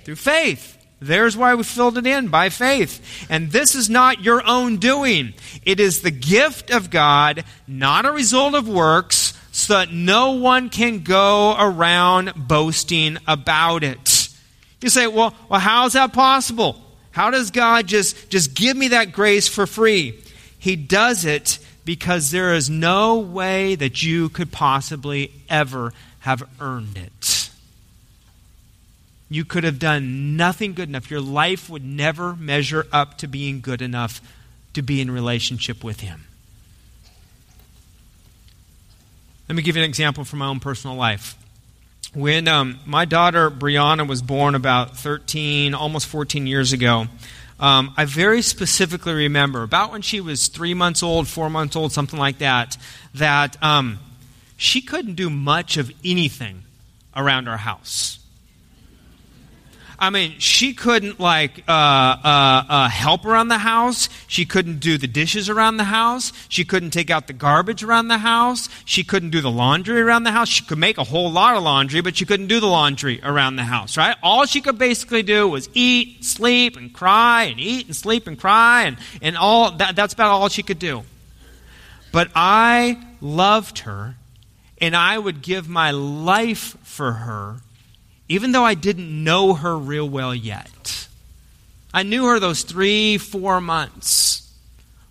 Through 0.05 0.17
faith. 0.17 0.75
There's 1.01 1.37
why 1.37 1.55
we 1.55 1.63
filled 1.63 1.97
it 1.99 2.07
in 2.07 2.29
by 2.29 2.49
faith. 2.49 3.27
And 3.31 3.53
this 3.53 3.75
is 3.75 3.89
not 3.89 4.25
your 4.25 4.45
own 4.45 4.79
doing. 4.79 5.35
It 5.65 5.79
is 5.79 6.03
the 6.03 6.11
gift 6.11 6.71
of 6.71 6.91
God, 6.91 7.45
not 7.69 8.05
a 8.05 8.11
result 8.11 8.55
of 8.55 8.69
works, 8.69 9.39
so 9.53 9.75
that 9.75 9.93
no 9.93 10.33
one 10.33 10.71
can 10.71 11.01
go 11.01 11.55
around 11.59 12.33
boasting 12.35 13.19
about 13.27 13.85
it. 13.85 14.29
You 14.81 14.89
say, 14.89 15.07
well, 15.07 15.35
well 15.49 15.61
how 15.61 15.87
is 15.87 15.93
that 15.93 16.13
possible? 16.13 16.81
How 17.11 17.31
does 17.31 17.51
God 17.51 17.87
just, 17.87 18.31
just 18.31 18.55
give 18.55 18.77
me 18.77 18.89
that 18.89 19.13
grace 19.13 19.49
for 19.49 19.67
free? 19.67 20.19
He 20.59 20.77
does 20.77 21.25
it 21.25 21.59
because 21.85 22.31
there 22.31 22.55
is 22.55 22.69
no 22.69 23.19
way 23.19 23.75
that 23.75 24.03
you 24.03 24.29
could 24.29 24.53
possibly 24.53 25.33
ever 25.49 25.93
have 26.21 26.43
earned 26.61 26.99
it. 26.99 27.51
You 29.31 29.45
could 29.45 29.65
have 29.65 29.79
done 29.79 30.37
nothing 30.37 30.75
good 30.75 30.89
enough. 30.89 31.11
Your 31.11 31.21
life 31.21 31.69
would 31.69 31.85
never 31.85 32.35
measure 32.37 32.87
up 32.93 33.19
to 33.19 33.27
being 33.27 33.61
good 33.61 33.83
enough 33.83 34.21
to 34.75 34.83
be 34.83 35.01
in 35.01 35.11
relationship 35.11 35.85
with 35.85 36.01
Him. 36.01 36.25
Let 39.49 39.57
me 39.57 39.63
give 39.63 39.77
you 39.77 39.83
an 39.83 39.89
example 39.89 40.25
from 40.25 40.41
my 40.41 40.47
own 40.47 40.61
personal 40.61 40.97
life. 40.97 41.37
When 42.15 42.49
um, 42.49 42.81
my 42.87 43.05
daughter 43.05 43.51
Brianna 43.51 44.09
was 44.09 44.23
born 44.23 44.55
about 44.55 44.97
13, 44.97 45.75
almost 45.75 46.07
14 46.07 46.47
years 46.47 46.73
ago, 46.73 47.07
um, 47.61 47.93
I 47.97 48.07
very 48.07 48.41
specifically 48.41 49.13
remember, 49.13 49.63
about 49.63 49.93
when 49.93 50.01
she 50.01 50.21
was 50.21 50.49
three 50.49 50.75
months 50.75 51.03
old, 51.03 51.29
four 51.29 51.51
months 51.51 51.77
old, 51.77 51.93
something 51.93 52.19
like 52.19 52.39
that, 52.39 52.77
that 53.15 53.63
um, 53.63 53.99
she 54.57 54.81
couldn't 54.81 55.17
do 55.17 55.29
much 55.29 55.77
of 55.77 55.93
anything 56.05 56.63
around 57.15 57.49
our 57.49 57.57
house. 57.57 58.21
I 60.01 60.11
mean, 60.11 60.39
she 60.39 60.75
couldn't 60.75 61.19
like 61.19 61.65
uh, 61.67 61.73
uh, 61.73 62.65
uh, 62.69 62.89
help 62.89 63.25
around 63.25 63.49
the 63.49 63.59
house. 63.59 64.09
She 64.29 64.45
couldn't 64.45 64.79
do 64.79 64.97
the 64.97 65.09
dishes 65.09 65.49
around 65.49 65.77
the 65.77 65.85
house. 65.85 66.33
She 66.49 66.65
couldn't 66.65 66.91
take 66.91 67.11
out 67.11 67.27
the 67.27 67.33
garbage 67.33 67.83
around 67.83 68.07
the 68.07 68.19
house. 68.19 68.69
She 68.85 69.03
couldn't 69.03 69.31
do 69.31 69.41
the 69.41 69.51
laundry 69.51 70.01
around 70.01 70.23
the 70.23 70.31
house. 70.31 70.49
She 70.49 70.65
could 70.65 70.79
make 70.79 70.99
a 70.99 71.05
whole 71.05 71.33
lot 71.33 71.57
of 71.57 71.65
laundry, 71.65 72.01
but 72.01 72.17
she 72.17 72.25
couldn't 72.25 72.47
do 72.47 72.61
the 72.61 72.69
laundry 72.69 73.21
around 73.25 73.57
the 73.57 73.65
house. 73.65 73.97
Right? 73.97 74.17
All 74.23 74.47
she 74.47 74.61
could 74.61 74.79
basically 74.79 75.25
do 75.25 75.49
was 75.49 75.69
eat, 75.75 76.25
sleep, 76.25 76.77
and 76.77 76.93
cry, 76.93 77.45
and 77.45 77.59
eat 77.59 77.87
and 77.87 77.97
sleep 77.97 78.29
and 78.29 78.39
cry, 78.39 78.85
and 78.85 78.99
and 79.21 79.37
all 79.37 79.73
that. 79.79 79.97
That's 79.97 80.15
about 80.15 80.31
all 80.31 80.49
she 80.49 80.63
could 80.63 80.79
do. 80.79 81.03
But 82.13 82.31
I 82.37 83.03
loved 83.21 83.81
her, 83.81 84.15
and 84.81 84.95
I 84.95 85.19
would 85.19 85.43
give 85.43 85.69
my 85.69 85.91
life 85.91 86.77
for 86.85 87.13
her 87.13 87.57
even 88.29 88.53
though 88.53 88.65
I 88.65 88.75
didn't 88.75 89.25
know 89.25 89.55
her 89.55 89.77
real 89.77 90.09
well 90.09 90.35
yet. 90.35 91.09
I 91.93 92.03
knew 92.03 92.27
her 92.27 92.39
those 92.39 92.63
three, 92.63 93.19
four 93.19 93.61
months. 93.61 94.53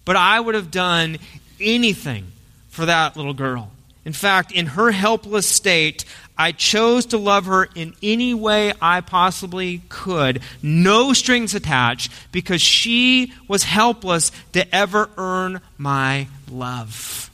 But 0.06 0.16
I 0.16 0.40
would 0.40 0.56
have 0.56 0.72
done 0.72 1.18
anything 1.60 2.32
for 2.70 2.86
that 2.86 3.18
little 3.18 3.34
girl. 3.34 3.72
In 4.06 4.14
fact, 4.14 4.52
in 4.52 4.68
her 4.68 4.92
helpless 4.92 5.48
state, 5.48 6.06
I 6.38 6.52
chose 6.52 7.08
to 7.08 7.18
love 7.18 7.46
her 7.48 7.68
in 7.76 7.96
any 8.02 8.34
way 8.34 8.72
I 8.82 9.02
possibly 9.02 9.82
could, 9.90 10.42
no 10.62 11.12
strings 11.12 11.56
attached, 11.56 12.12
because 12.32 12.62
she 12.62 13.34
was 13.48 13.64
helpless 13.64 14.32
to 14.54 14.74
ever 14.74 15.10
earn 15.18 15.60
my 15.78 16.28
love. 16.50 17.32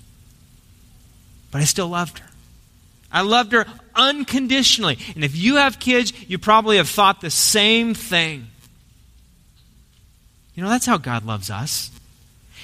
But 1.52 1.62
I 1.62 1.66
still 1.66 1.90
loved 1.90 2.20
her. 2.20 2.30
I 3.12 3.22
loved 3.22 3.52
her 3.52 3.66
unconditionally. 3.96 4.98
And 5.16 5.24
if 5.24 5.36
you 5.36 5.56
have 5.56 5.80
kids, 5.80 6.14
you 6.28 6.38
probably 6.38 6.78
have 6.78 6.90
thought 6.90 7.22
the 7.22 7.30
same 7.30 7.94
thing. 7.94 8.48
You 10.56 10.64
know, 10.64 10.70
that's 10.70 10.86
how 10.86 10.98
God 10.98 11.26
loves 11.26 11.50
us. 11.50 11.92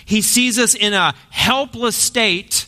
He 0.06 0.22
sees 0.22 0.58
us 0.58 0.76
in 0.76 0.94
a 0.94 1.14
helpless 1.30 1.96
state 1.96 2.66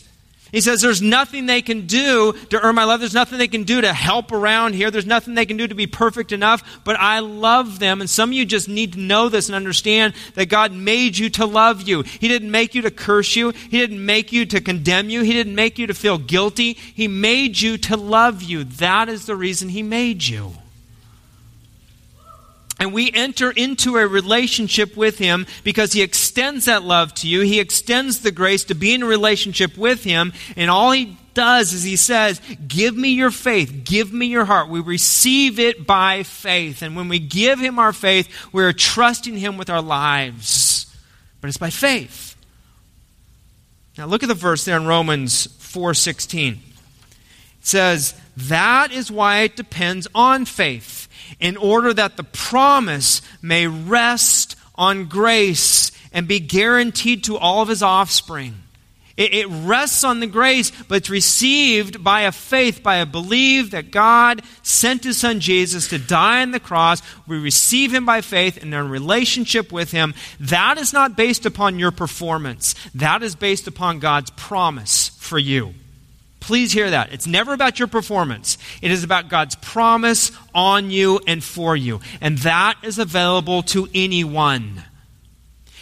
he 0.51 0.61
says 0.61 0.81
there's 0.81 1.01
nothing 1.01 1.45
they 1.45 1.61
can 1.61 1.87
do 1.87 2.33
to 2.49 2.59
earn 2.61 2.75
my 2.75 2.83
love. 2.83 2.99
There's 2.99 3.13
nothing 3.13 3.37
they 3.37 3.47
can 3.47 3.63
do 3.63 3.81
to 3.81 3.93
help 3.93 4.31
around 4.31 4.73
here. 4.73 4.91
There's 4.91 5.05
nothing 5.05 5.33
they 5.33 5.45
can 5.45 5.57
do 5.57 5.67
to 5.67 5.75
be 5.75 5.87
perfect 5.87 6.31
enough, 6.31 6.81
but 6.83 6.97
I 6.99 7.19
love 7.19 7.79
them. 7.79 8.01
And 8.01 8.09
some 8.09 8.29
of 8.29 8.33
you 8.33 8.45
just 8.45 8.67
need 8.67 8.93
to 8.93 8.99
know 8.99 9.29
this 9.29 9.47
and 9.47 9.55
understand 9.55 10.13
that 10.35 10.47
God 10.47 10.73
made 10.73 11.17
you 11.17 11.29
to 11.31 11.45
love 11.45 11.87
you. 11.87 12.01
He 12.01 12.27
didn't 12.27 12.51
make 12.51 12.75
you 12.75 12.81
to 12.81 12.91
curse 12.91 13.35
you. 13.35 13.51
He 13.51 13.79
didn't 13.79 14.05
make 14.05 14.31
you 14.31 14.45
to 14.47 14.59
condemn 14.59 15.09
you. 15.09 15.21
He 15.21 15.33
didn't 15.33 15.55
make 15.55 15.79
you 15.79 15.87
to 15.87 15.93
feel 15.93 16.17
guilty. 16.17 16.73
He 16.73 17.07
made 17.07 17.59
you 17.59 17.77
to 17.77 17.95
love 17.95 18.43
you. 18.43 18.63
That 18.63 19.07
is 19.07 19.25
the 19.25 19.35
reason 19.35 19.69
He 19.69 19.83
made 19.83 20.23
you. 20.23 20.55
And 22.81 22.93
we 22.93 23.11
enter 23.11 23.51
into 23.51 23.97
a 23.97 24.07
relationship 24.07 24.97
with 24.97 25.19
Him 25.19 25.45
because 25.63 25.93
He 25.93 26.01
extends 26.01 26.65
that 26.65 26.81
love 26.81 27.13
to 27.15 27.27
you. 27.27 27.41
He 27.41 27.59
extends 27.59 28.21
the 28.21 28.31
grace 28.31 28.63
to 28.63 28.73
be 28.73 28.95
in 28.95 29.03
a 29.03 29.05
relationship 29.05 29.77
with 29.77 30.03
Him. 30.03 30.33
And 30.55 30.71
all 30.71 30.89
He 30.89 31.15
does 31.35 31.73
is 31.73 31.83
He 31.83 31.95
says, 31.95 32.41
Give 32.67 32.97
me 32.97 33.09
your 33.09 33.29
faith. 33.29 33.83
Give 33.85 34.11
me 34.11 34.25
your 34.25 34.45
heart. 34.45 34.67
We 34.67 34.79
receive 34.79 35.59
it 35.59 35.85
by 35.85 36.23
faith. 36.23 36.81
And 36.81 36.95
when 36.95 37.07
we 37.07 37.19
give 37.19 37.59
Him 37.59 37.77
our 37.77 37.93
faith, 37.93 38.27
we're 38.51 38.73
trusting 38.73 39.37
Him 39.37 39.57
with 39.57 39.69
our 39.69 39.83
lives. 39.83 40.87
But 41.39 41.49
it's 41.49 41.57
by 41.57 41.69
faith. 41.69 42.35
Now 43.95 44.07
look 44.07 44.23
at 44.23 44.27
the 44.27 44.33
verse 44.33 44.65
there 44.65 44.77
in 44.77 44.87
Romans 44.87 45.47
4:16. 45.59 46.53
It 46.53 46.57
says, 47.61 48.15
"That 48.35 48.91
is 48.91 49.11
why 49.11 49.41
it 49.41 49.55
depends 49.55 50.07
on 50.15 50.45
faith." 50.45 51.00
In 51.39 51.57
order 51.57 51.93
that 51.93 52.17
the 52.17 52.23
promise 52.23 53.21
may 53.41 53.67
rest 53.67 54.55
on 54.75 55.05
grace 55.05 55.91
and 56.13 56.27
be 56.27 56.39
guaranteed 56.39 57.23
to 57.25 57.37
all 57.37 57.61
of 57.61 57.69
his 57.69 57.83
offspring. 57.83 58.55
It, 59.17 59.33
it, 59.33 59.47
rests 59.47 60.03
on 60.03 60.19
the 60.19 60.27
grace, 60.27 60.71
but 60.87 60.95
it's 60.95 61.09
received 61.09 62.03
by 62.03 62.21
a 62.21 62.31
faith, 62.31 62.81
by 62.81 62.95
a 62.97 63.05
belief 63.05 63.71
that 63.71 63.91
God 63.91 64.41
sent 64.63 65.03
his 65.03 65.19
son 65.19 65.39
Jesus 65.39 65.89
to 65.89 65.99
die 65.99 66.41
on 66.41 66.51
the 66.51 66.59
cross. 66.59 67.01
We 67.27 67.37
receive 67.37 67.93
him 67.93 68.05
by 68.05 68.21
faith 68.21 68.57
and 68.57 68.73
in 68.73 68.89
relationship 68.89 69.71
with 69.71 69.91
him. 69.91 70.15
That 70.39 70.77
is 70.77 70.93
not 70.93 71.17
based 71.17 71.45
upon 71.45 71.77
your 71.77 71.91
performance, 71.91 72.73
that 72.95 73.21
is 73.21 73.35
based 73.35 73.67
upon 73.67 73.99
God's 73.99 74.31
promise 74.31 75.09
for 75.09 75.37
you. 75.37 75.75
Please 76.41 76.73
hear 76.73 76.89
that. 76.89 77.13
It's 77.13 77.27
never 77.27 77.53
about 77.53 77.79
your 77.79 77.87
performance. 77.87 78.57
It 78.81 78.91
is 78.91 79.03
about 79.05 79.29
God's 79.29 79.55
promise 79.55 80.31
on 80.53 80.91
you 80.91 81.21
and 81.25 81.41
for 81.41 81.77
you. 81.77 82.01
And 82.19 82.39
that 82.39 82.75
is 82.83 82.99
available 82.99 83.63
to 83.63 83.87
anyone. 83.93 84.83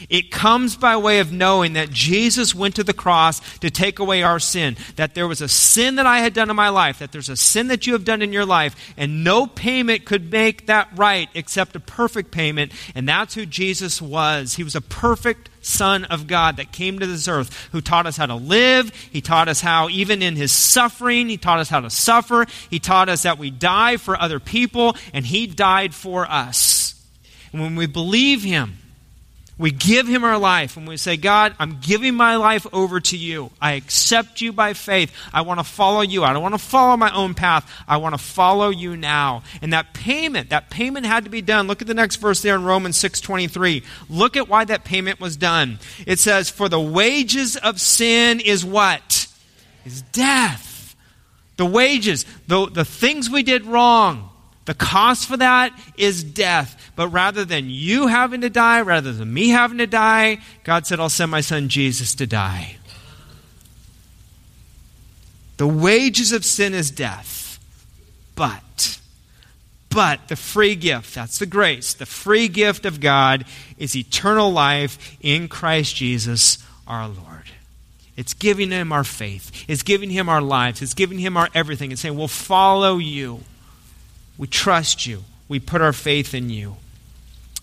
It 0.07 0.31
comes 0.31 0.75
by 0.75 0.95
way 0.97 1.19
of 1.19 1.31
knowing 1.31 1.73
that 1.73 1.89
Jesus 1.89 2.55
went 2.55 2.75
to 2.75 2.83
the 2.83 2.93
cross 2.93 3.39
to 3.59 3.69
take 3.69 3.99
away 3.99 4.23
our 4.23 4.39
sin, 4.39 4.77
that 4.95 5.15
there 5.15 5.27
was 5.27 5.41
a 5.41 5.49
sin 5.49 5.95
that 5.95 6.05
I 6.05 6.19
had 6.19 6.33
done 6.33 6.49
in 6.49 6.55
my 6.55 6.69
life, 6.69 6.99
that 6.99 7.11
there's 7.11 7.29
a 7.29 7.35
sin 7.35 7.67
that 7.67 7.87
you 7.87 7.93
have 7.93 8.05
done 8.05 8.21
in 8.21 8.31
your 8.31 8.45
life, 8.45 8.93
and 8.95 9.23
no 9.23 9.47
payment 9.47 10.05
could 10.05 10.31
make 10.31 10.67
that 10.67 10.89
right 10.95 11.29
except 11.33 11.75
a 11.75 11.79
perfect 11.79 12.31
payment, 12.31 12.71
and 12.95 13.07
that's 13.07 13.33
who 13.33 13.45
Jesus 13.45 14.01
was. 14.01 14.53
He 14.53 14.63
was 14.63 14.75
a 14.75 14.81
perfect 14.81 15.49
Son 15.61 16.05
of 16.05 16.27
God 16.27 16.57
that 16.57 16.71
came 16.71 16.99
to 16.99 17.05
this 17.05 17.27
earth, 17.27 17.69
who 17.71 17.81
taught 17.81 18.05
us 18.05 18.17
how 18.17 18.25
to 18.25 18.35
live. 18.35 18.93
He 19.11 19.21
taught 19.21 19.47
us 19.47 19.61
how, 19.61 19.89
even 19.89 20.21
in 20.21 20.35
his 20.35 20.51
suffering, 20.51 21.27
he 21.27 21.37
taught 21.37 21.59
us 21.59 21.69
how 21.69 21.81
to 21.81 21.89
suffer. 21.89 22.45
He 22.69 22.79
taught 22.79 23.09
us 23.09 23.23
that 23.23 23.37
we 23.37 23.51
die 23.51 23.97
for 23.97 24.19
other 24.19 24.39
people, 24.39 24.95
and 25.13 25.25
he 25.25 25.47
died 25.47 25.93
for 25.93 26.25
us. 26.29 26.95
And 27.51 27.61
when 27.61 27.75
we 27.75 27.87
believe 27.87 28.43
him, 28.43 28.77
we 29.59 29.71
give 29.71 30.07
him 30.07 30.23
our 30.23 30.37
life 30.37 30.77
and 30.77 30.87
we 30.87 30.95
say, 30.95 31.17
God, 31.17 31.53
I'm 31.59 31.79
giving 31.81 32.15
my 32.15 32.37
life 32.37 32.65
over 32.71 33.01
to 33.01 33.17
you. 33.17 33.51
I 33.61 33.73
accept 33.73 34.39
you 34.39 34.53
by 34.53 34.73
faith. 34.73 35.13
I 35.33 35.41
want 35.41 35.59
to 35.59 35.65
follow 35.65 35.99
you. 35.99 36.23
I 36.23 36.31
don't 36.31 36.41
want 36.41 36.55
to 36.55 36.59
follow 36.59 36.95
my 36.95 37.13
own 37.13 37.33
path. 37.33 37.69
I 37.85 37.97
want 37.97 38.15
to 38.15 38.23
follow 38.23 38.69
you 38.69 38.95
now. 38.95 39.43
And 39.61 39.73
that 39.73 39.93
payment, 39.93 40.51
that 40.51 40.69
payment 40.69 41.05
had 41.05 41.25
to 41.25 41.29
be 41.29 41.41
done. 41.41 41.67
Look 41.67 41.81
at 41.81 41.89
the 41.89 41.93
next 41.93 42.15
verse 42.15 42.41
there 42.41 42.55
in 42.55 42.63
Romans 42.63 42.95
6:23. 42.97 43.83
Look 44.09 44.37
at 44.37 44.47
why 44.47 44.63
that 44.63 44.85
payment 44.85 45.19
was 45.19 45.35
done. 45.35 45.79
It 46.07 46.19
says, 46.19 46.49
"For 46.49 46.69
the 46.69 46.79
wages 46.79 47.57
of 47.57 47.81
sin 47.81 48.39
is 48.39 48.63
what? 48.63 49.27
Is 49.85 50.03
death." 50.13 50.95
The 51.57 51.65
wages, 51.65 52.25
the, 52.47 52.67
the 52.67 52.85
things 52.85 53.29
we 53.29 53.43
did 53.43 53.65
wrong, 53.65 54.28
the 54.69 54.75
cost 54.75 55.27
for 55.27 55.35
that 55.35 55.73
is 55.97 56.23
death. 56.23 56.91
But 56.95 57.07
rather 57.07 57.43
than 57.43 57.71
you 57.71 58.05
having 58.05 58.41
to 58.41 58.51
die, 58.51 58.81
rather 58.81 59.11
than 59.11 59.33
me 59.33 59.49
having 59.49 59.79
to 59.79 59.87
die, 59.87 60.37
God 60.63 60.85
said, 60.85 60.99
I'll 60.99 61.09
send 61.09 61.31
my 61.31 61.41
son 61.41 61.69
Jesus 61.69 62.13
to 62.13 62.27
die. 62.27 62.77
The 65.57 65.65
wages 65.65 66.31
of 66.31 66.45
sin 66.45 66.75
is 66.75 66.91
death. 66.91 67.59
But, 68.35 68.99
but 69.89 70.27
the 70.27 70.35
free 70.35 70.75
gift, 70.75 71.15
that's 71.15 71.39
the 71.39 71.47
grace, 71.47 71.95
the 71.95 72.05
free 72.05 72.47
gift 72.47 72.85
of 72.85 72.99
God 72.99 73.45
is 73.79 73.95
eternal 73.95 74.51
life 74.51 75.17
in 75.19 75.47
Christ 75.47 75.95
Jesus 75.95 76.63
our 76.85 77.07
Lord. 77.07 77.49
It's 78.15 78.35
giving 78.35 78.69
him 78.69 78.91
our 78.91 79.03
faith. 79.03 79.65
It's 79.67 79.81
giving 79.81 80.11
him 80.11 80.29
our 80.29 80.43
lives. 80.43 80.83
It's 80.83 80.93
giving 80.93 81.17
him 81.17 81.37
our 81.37 81.49
everything. 81.55 81.91
It's 81.91 82.01
saying, 82.01 82.15
we'll 82.15 82.27
follow 82.27 82.99
you. 82.99 83.39
We 84.39 84.47
trust 84.47 85.05
you. 85.05 85.25
We 85.49 85.59
put 85.59 85.81
our 85.81 85.91
faith 85.91 86.33
in 86.33 86.49
you. 86.49 86.77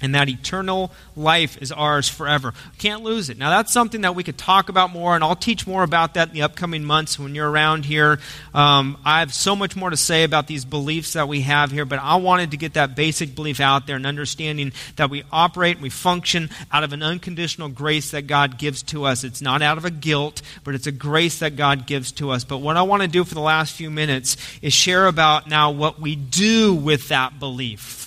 And 0.03 0.15
that 0.15 0.29
eternal 0.29 0.93
life 1.17 1.57
is 1.63 1.73
ours 1.73 2.07
forever. 2.07 2.53
Can't 2.77 3.03
lose 3.03 3.31
it. 3.31 3.39
Now, 3.39 3.49
that's 3.49 3.73
something 3.73 4.03
that 4.03 4.15
we 4.15 4.23
could 4.25 4.37
talk 4.37 4.69
about 4.69 4.91
more, 4.91 5.15
and 5.15 5.25
I'll 5.25 5.35
teach 5.35 5.67
more 5.67 5.83
about 5.83 6.15
that 6.15 6.29
in 6.29 6.35
the 6.35 6.43
upcoming 6.43 6.85
months 6.85 7.19
when 7.19 7.35
you're 7.35 7.51
around 7.51 7.87
here. 7.87 8.19
Um, 8.53 8.99
I 9.07 9.21
have 9.21 9.33
so 9.33 9.57
much 9.57 9.75
more 9.75 9.89
to 9.89 9.97
say 9.97 10.25
about 10.25 10.49
these 10.49 10.67
beliefs 10.67 11.15
that 11.15 11.29
we 11.29 11.41
have 11.43 11.71
here, 11.71 11.87
but 11.87 11.99
I 11.99 12.17
wanted 12.17 12.51
to 12.51 12.59
get 12.59 12.75
that 12.75 12.95
basic 12.95 13.35
belief 13.35 13.59
out 13.59 13.87
there 13.87 13.97
and 13.97 14.07
understanding 14.07 14.73
that 14.97 15.09
we 15.09 15.25
operate 15.33 15.77
and 15.77 15.83
we 15.83 15.89
function 15.89 16.51
out 16.71 16.85
of 16.85 16.93
an 16.93 17.03
unconditional 17.03 17.71
grace 17.71 18.11
that 18.11 18.27
God 18.27 18.59
gives 18.59 18.83
to 18.85 19.05
us. 19.05 19.25
It's 19.25 19.41
not 19.41 19.63
out 19.63 19.79
of 19.79 19.87
a 19.87 19.91
guilt, 19.91 20.43
but 20.63 20.75
it's 20.75 20.87
a 20.87 20.93
grace 20.93 21.39
that 21.39 21.57
God 21.57 21.87
gives 21.87 22.13
to 22.13 22.33
us. 22.33 22.45
But 22.45 22.59
what 22.59 22.77
I 22.77 22.83
want 22.83 23.01
to 23.01 23.09
do 23.09 23.25
for 23.25 23.35
the 23.35 23.41
last 23.41 23.73
few 23.73 23.91
minutes 23.91 24.37
is 24.61 24.75
share 24.75 25.07
about 25.07 25.49
now 25.49 25.71
what 25.71 25.99
we 25.99 26.17
do 26.17 26.75
with 26.75 27.09
that 27.09 27.39
belief. 27.39 28.06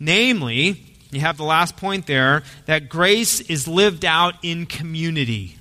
Namely, 0.00 0.82
you 1.10 1.20
have 1.20 1.36
the 1.36 1.44
last 1.44 1.76
point 1.76 2.06
there 2.06 2.42
that 2.66 2.88
grace 2.88 3.40
is 3.40 3.66
lived 3.66 4.04
out 4.04 4.34
in 4.42 4.66
community. 4.66 5.56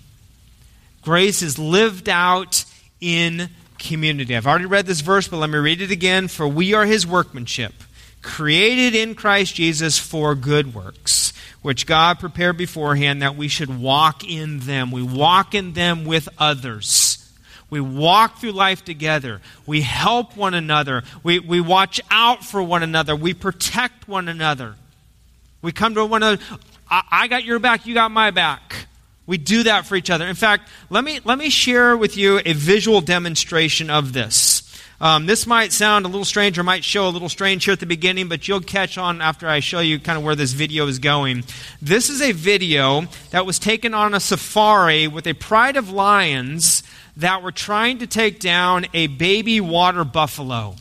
Grace 1.02 1.42
is 1.42 1.58
lived 1.58 2.10
out 2.10 2.66
in 3.00 3.50
community. 3.80 4.36
I've 4.36 4.48
already 4.48 4.66
read 4.66 4.86
this 4.86 5.02
verse, 5.02 5.28
but 5.28 5.38
let 5.38 5.50
me 5.50 5.58
read 5.58 5.82
it 5.82 5.92
again. 5.92 6.28
For 6.28 6.48
we 6.48 6.74
are 6.74 6.86
his 6.86 7.08
workmanship, 7.08 7.74
created 8.22 8.94
in 8.94 9.16
Christ 9.16 9.56
Jesus 9.56 9.98
for 9.98 10.36
good 10.36 10.74
works, 10.74 11.32
which 11.62 11.86
God 11.86 12.20
prepared 12.20 12.58
beforehand 12.58 13.22
that 13.22 13.38
we 13.38 13.48
should 13.48 13.80
walk 13.80 14.30
in 14.30 14.60
them. 14.60 14.92
We 14.92 15.02
walk 15.02 15.56
in 15.56 15.74
them 15.74 16.04
with 16.04 16.28
others. 16.38 17.07
We 17.70 17.82
walk 17.82 18.40
through 18.40 18.54
life 18.54 18.86
together. 18.86 19.42
We 19.66 19.82
help 19.82 20.38
one 20.38 20.54
another. 20.54 21.04
We, 21.24 21.40
we 21.40 21.60
watch 21.60 22.00
out 22.10 22.46
for 22.46 22.64
one 22.64 22.84
another. 22.84 23.16
We 23.16 23.34
protect 23.34 24.08
one 24.08 24.30
another. 24.30 24.76
We 25.62 25.72
come 25.72 25.96
to 25.96 26.06
one 26.06 26.24
another. 26.24 26.42
I, 26.90 27.04
I 27.12 27.28
got 27.28 27.44
your 27.44 27.60
back, 27.60 27.86
you 27.86 27.94
got 27.94 28.12
my 28.12 28.32
back. 28.32 28.88
We 29.26 29.38
do 29.38 29.64
that 29.64 29.86
for 29.86 29.98
each 29.98 30.10
other. 30.10 30.26
In 30.26 30.36
fact, 30.36 30.70
let 30.90 31.04
me, 31.04 31.20
let 31.26 31.38
me 31.38 31.50
share 31.50 31.98
with 31.98 32.16
you 32.16 32.40
a 32.46 32.54
visual 32.54 33.02
demonstration 33.02 33.90
of 33.90 34.14
this. 34.14 34.64
Um, 35.00 35.28
this 35.28 35.46
might 35.46 35.74
sound 35.74 36.06
a 36.06 36.08
little 36.08 36.26
strange 36.26 36.58
or 36.58 36.64
might 36.64 36.84
show 36.84 37.08
a 37.08 37.12
little 37.12 37.30
strange 37.30 37.66
here 37.66 37.74
at 37.74 37.80
the 37.80 37.86
beginning, 37.86 38.30
but 38.30 38.48
you'll 38.48 38.62
catch 38.62 38.98
on 38.98 39.22
after 39.22 39.48
I 39.48 39.60
show 39.60 39.80
you 39.80 40.00
kind 40.00 40.18
of 40.18 40.24
where 40.24 40.36
this 40.36 40.54
video 40.54 40.88
is 40.88 40.98
going. 40.98 41.44
This 41.82 42.10
is 42.10 42.20
a 42.22 42.32
video 42.32 43.04
that 43.30 43.46
was 43.46 43.60
taken 43.60 43.94
on 43.94 44.16
a 44.16 44.20
safari 44.20 45.08
with 45.08 45.28
a 45.28 45.34
pride 45.34 45.76
of 45.76 45.92
lions 45.92 46.82
that 47.18 47.42
were 47.42 47.52
trying 47.52 48.00
to 48.00 48.08
take 48.08 48.40
down 48.40 48.86
a 48.94 49.08
baby 49.08 49.60
water 49.60 50.04
buffalo. 50.04 50.76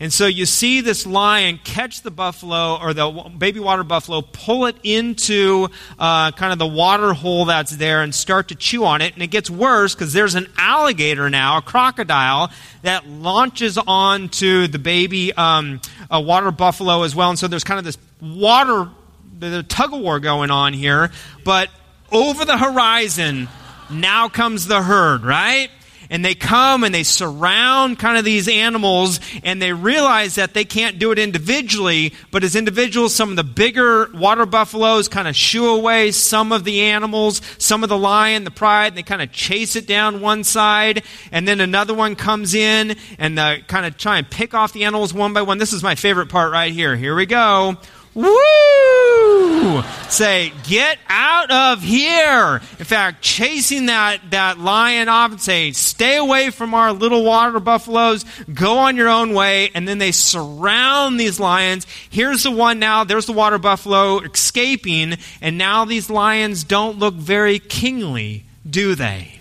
And 0.00 0.12
so 0.12 0.26
you 0.26 0.46
see 0.46 0.80
this 0.80 1.06
lion 1.06 1.58
catch 1.64 2.02
the 2.02 2.12
buffalo 2.12 2.78
or 2.80 2.94
the 2.94 3.10
baby 3.36 3.58
water 3.58 3.82
buffalo, 3.82 4.20
pull 4.20 4.66
it 4.66 4.76
into 4.84 5.68
uh, 5.98 6.30
kind 6.32 6.52
of 6.52 6.58
the 6.60 6.66
water 6.66 7.12
hole 7.12 7.46
that's 7.46 7.74
there 7.76 8.02
and 8.02 8.14
start 8.14 8.48
to 8.48 8.54
chew 8.54 8.84
on 8.84 9.02
it. 9.02 9.14
And 9.14 9.22
it 9.22 9.28
gets 9.28 9.50
worse 9.50 9.94
because 9.94 10.12
there's 10.12 10.36
an 10.36 10.46
alligator 10.56 11.28
now, 11.28 11.58
a 11.58 11.62
crocodile, 11.62 12.50
that 12.82 13.08
launches 13.08 13.76
onto 13.76 14.68
the 14.68 14.78
baby 14.78 15.32
um, 15.32 15.80
water 16.10 16.52
buffalo 16.52 17.02
as 17.02 17.16
well. 17.16 17.30
And 17.30 17.38
so 17.38 17.48
there's 17.48 17.64
kind 17.64 17.78
of 17.78 17.84
this 17.84 17.98
water, 18.20 18.88
the 19.36 19.64
tug 19.64 19.92
of 19.92 20.00
war 20.00 20.20
going 20.20 20.52
on 20.52 20.74
here. 20.74 21.10
But 21.44 21.70
over 22.12 22.44
the 22.44 22.56
horizon, 22.56 23.48
now 23.90 24.28
comes 24.28 24.66
the 24.66 24.82
herd, 24.82 25.24
right? 25.24 25.70
and 26.10 26.24
they 26.24 26.34
come 26.34 26.84
and 26.84 26.94
they 26.94 27.02
surround 27.02 27.98
kind 27.98 28.18
of 28.18 28.24
these 28.24 28.48
animals 28.48 29.20
and 29.42 29.60
they 29.60 29.72
realize 29.72 30.36
that 30.36 30.54
they 30.54 30.64
can't 30.64 30.98
do 30.98 31.12
it 31.12 31.18
individually, 31.18 32.14
but 32.30 32.44
as 32.44 32.56
individuals, 32.56 33.14
some 33.14 33.30
of 33.30 33.36
the 33.36 33.44
bigger 33.44 34.10
water 34.14 34.46
buffaloes 34.46 35.08
kind 35.08 35.28
of 35.28 35.36
shoo 35.36 35.68
away 35.68 36.10
some 36.10 36.52
of 36.52 36.64
the 36.64 36.80
animals, 36.82 37.40
some 37.58 37.82
of 37.82 37.88
the 37.88 37.98
lion, 37.98 38.44
the 38.44 38.50
pride, 38.50 38.88
and 38.88 38.96
they 38.96 39.02
kind 39.02 39.22
of 39.22 39.32
chase 39.32 39.76
it 39.76 39.86
down 39.86 40.20
one 40.20 40.44
side, 40.44 41.02
and 41.32 41.46
then 41.46 41.60
another 41.60 41.94
one 41.94 42.16
comes 42.16 42.54
in 42.54 42.96
and 43.18 43.38
uh, 43.38 43.58
kind 43.66 43.86
of 43.86 43.96
try 43.96 44.18
and 44.18 44.30
pick 44.30 44.54
off 44.54 44.72
the 44.72 44.84
animals 44.84 45.12
one 45.12 45.32
by 45.32 45.42
one. 45.42 45.58
This 45.58 45.72
is 45.72 45.82
my 45.82 45.94
favorite 45.94 46.28
part 46.28 46.52
right 46.52 46.72
here. 46.72 46.96
Here 46.96 47.14
we 47.14 47.26
go. 47.26 47.76
Woo! 48.14 49.82
Say, 50.08 50.52
get 50.64 50.98
out 51.08 51.50
of 51.50 51.82
here. 51.82 52.60
In 52.78 52.84
fact, 52.84 53.22
chasing 53.22 53.86
that, 53.86 54.30
that 54.30 54.58
lion 54.58 55.08
off 55.08 55.32
and 55.32 55.40
say, 55.40 55.72
stay 55.72 56.16
away 56.16 56.50
from 56.50 56.74
our 56.74 56.92
little 56.92 57.24
water 57.24 57.60
buffaloes, 57.60 58.24
go 58.52 58.78
on 58.78 58.96
your 58.96 59.08
own 59.08 59.34
way. 59.34 59.70
And 59.74 59.86
then 59.86 59.98
they 59.98 60.12
surround 60.12 61.20
these 61.20 61.38
lions. 61.38 61.86
Here's 62.10 62.42
the 62.42 62.50
one 62.50 62.78
now, 62.78 63.04
there's 63.04 63.26
the 63.26 63.32
water 63.32 63.58
buffalo 63.58 64.20
escaping. 64.20 65.14
And 65.40 65.58
now 65.58 65.84
these 65.84 66.08
lions 66.08 66.64
don't 66.64 66.98
look 66.98 67.14
very 67.14 67.58
kingly, 67.58 68.44
do 68.68 68.94
they? 68.94 69.40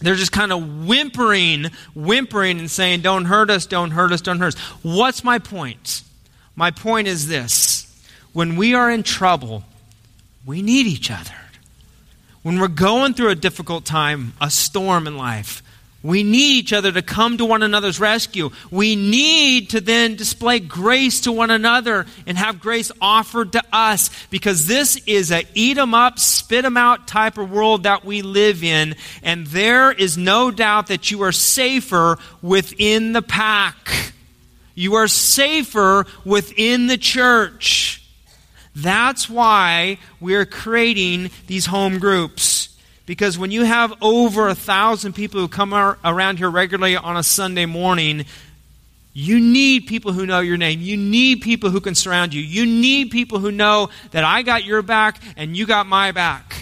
They're 0.00 0.14
just 0.14 0.32
kind 0.32 0.52
of 0.52 0.86
whimpering, 0.86 1.66
whimpering 1.94 2.58
and 2.58 2.70
saying, 2.70 3.02
Don't 3.02 3.26
hurt 3.26 3.50
us, 3.50 3.66
don't 3.66 3.90
hurt 3.90 4.12
us, 4.12 4.22
don't 4.22 4.38
hurt 4.38 4.54
us. 4.54 4.60
What's 4.82 5.22
my 5.22 5.38
point? 5.38 6.02
My 6.60 6.70
point 6.70 7.08
is 7.08 7.26
this 7.26 7.86
when 8.34 8.56
we 8.56 8.74
are 8.74 8.90
in 8.90 9.02
trouble, 9.02 9.64
we 10.44 10.60
need 10.60 10.86
each 10.86 11.10
other. 11.10 11.32
When 12.42 12.60
we're 12.60 12.68
going 12.68 13.14
through 13.14 13.30
a 13.30 13.34
difficult 13.34 13.86
time, 13.86 14.34
a 14.42 14.50
storm 14.50 15.06
in 15.06 15.16
life, 15.16 15.62
we 16.02 16.22
need 16.22 16.58
each 16.58 16.74
other 16.74 16.92
to 16.92 17.00
come 17.00 17.38
to 17.38 17.46
one 17.46 17.62
another's 17.62 17.98
rescue. 17.98 18.50
We 18.70 18.94
need 18.94 19.70
to 19.70 19.80
then 19.80 20.16
display 20.16 20.58
grace 20.60 21.22
to 21.22 21.32
one 21.32 21.50
another 21.50 22.04
and 22.26 22.36
have 22.36 22.60
grace 22.60 22.92
offered 23.00 23.52
to 23.52 23.62
us 23.72 24.10
because 24.28 24.66
this 24.66 24.96
is 25.06 25.32
a 25.32 25.46
eat 25.54 25.78
'em 25.78 25.94
up, 25.94 26.18
spit 26.18 26.66
'em 26.66 26.76
out 26.76 27.08
type 27.08 27.38
of 27.38 27.50
world 27.50 27.84
that 27.84 28.04
we 28.04 28.20
live 28.20 28.62
in. 28.62 28.96
And 29.22 29.46
there 29.46 29.92
is 29.92 30.18
no 30.18 30.50
doubt 30.50 30.88
that 30.88 31.10
you 31.10 31.22
are 31.22 31.32
safer 31.32 32.18
within 32.42 33.14
the 33.14 33.22
pack. 33.22 34.12
You 34.74 34.94
are 34.94 35.08
safer 35.08 36.06
within 36.24 36.86
the 36.86 36.98
church. 36.98 38.02
That's 38.74 39.28
why 39.28 39.98
we're 40.20 40.46
creating 40.46 41.30
these 41.46 41.66
home 41.66 41.98
groups. 41.98 42.68
Because 43.06 43.36
when 43.36 43.50
you 43.50 43.64
have 43.64 43.92
over 44.00 44.48
a 44.48 44.54
thousand 44.54 45.14
people 45.14 45.40
who 45.40 45.48
come 45.48 45.74
around 45.74 46.38
here 46.38 46.50
regularly 46.50 46.96
on 46.96 47.16
a 47.16 47.22
Sunday 47.22 47.66
morning, 47.66 48.24
you 49.12 49.40
need 49.40 49.86
people 49.88 50.12
who 50.12 50.26
know 50.26 50.40
your 50.40 50.56
name. 50.56 50.80
You 50.80 50.96
need 50.96 51.40
people 51.40 51.70
who 51.70 51.80
can 51.80 51.96
surround 51.96 52.32
you. 52.32 52.40
You 52.40 52.64
need 52.64 53.10
people 53.10 53.40
who 53.40 53.50
know 53.50 53.90
that 54.12 54.22
I 54.22 54.42
got 54.42 54.64
your 54.64 54.82
back 54.82 55.20
and 55.36 55.56
you 55.56 55.66
got 55.66 55.86
my 55.86 56.12
back. 56.12 56.59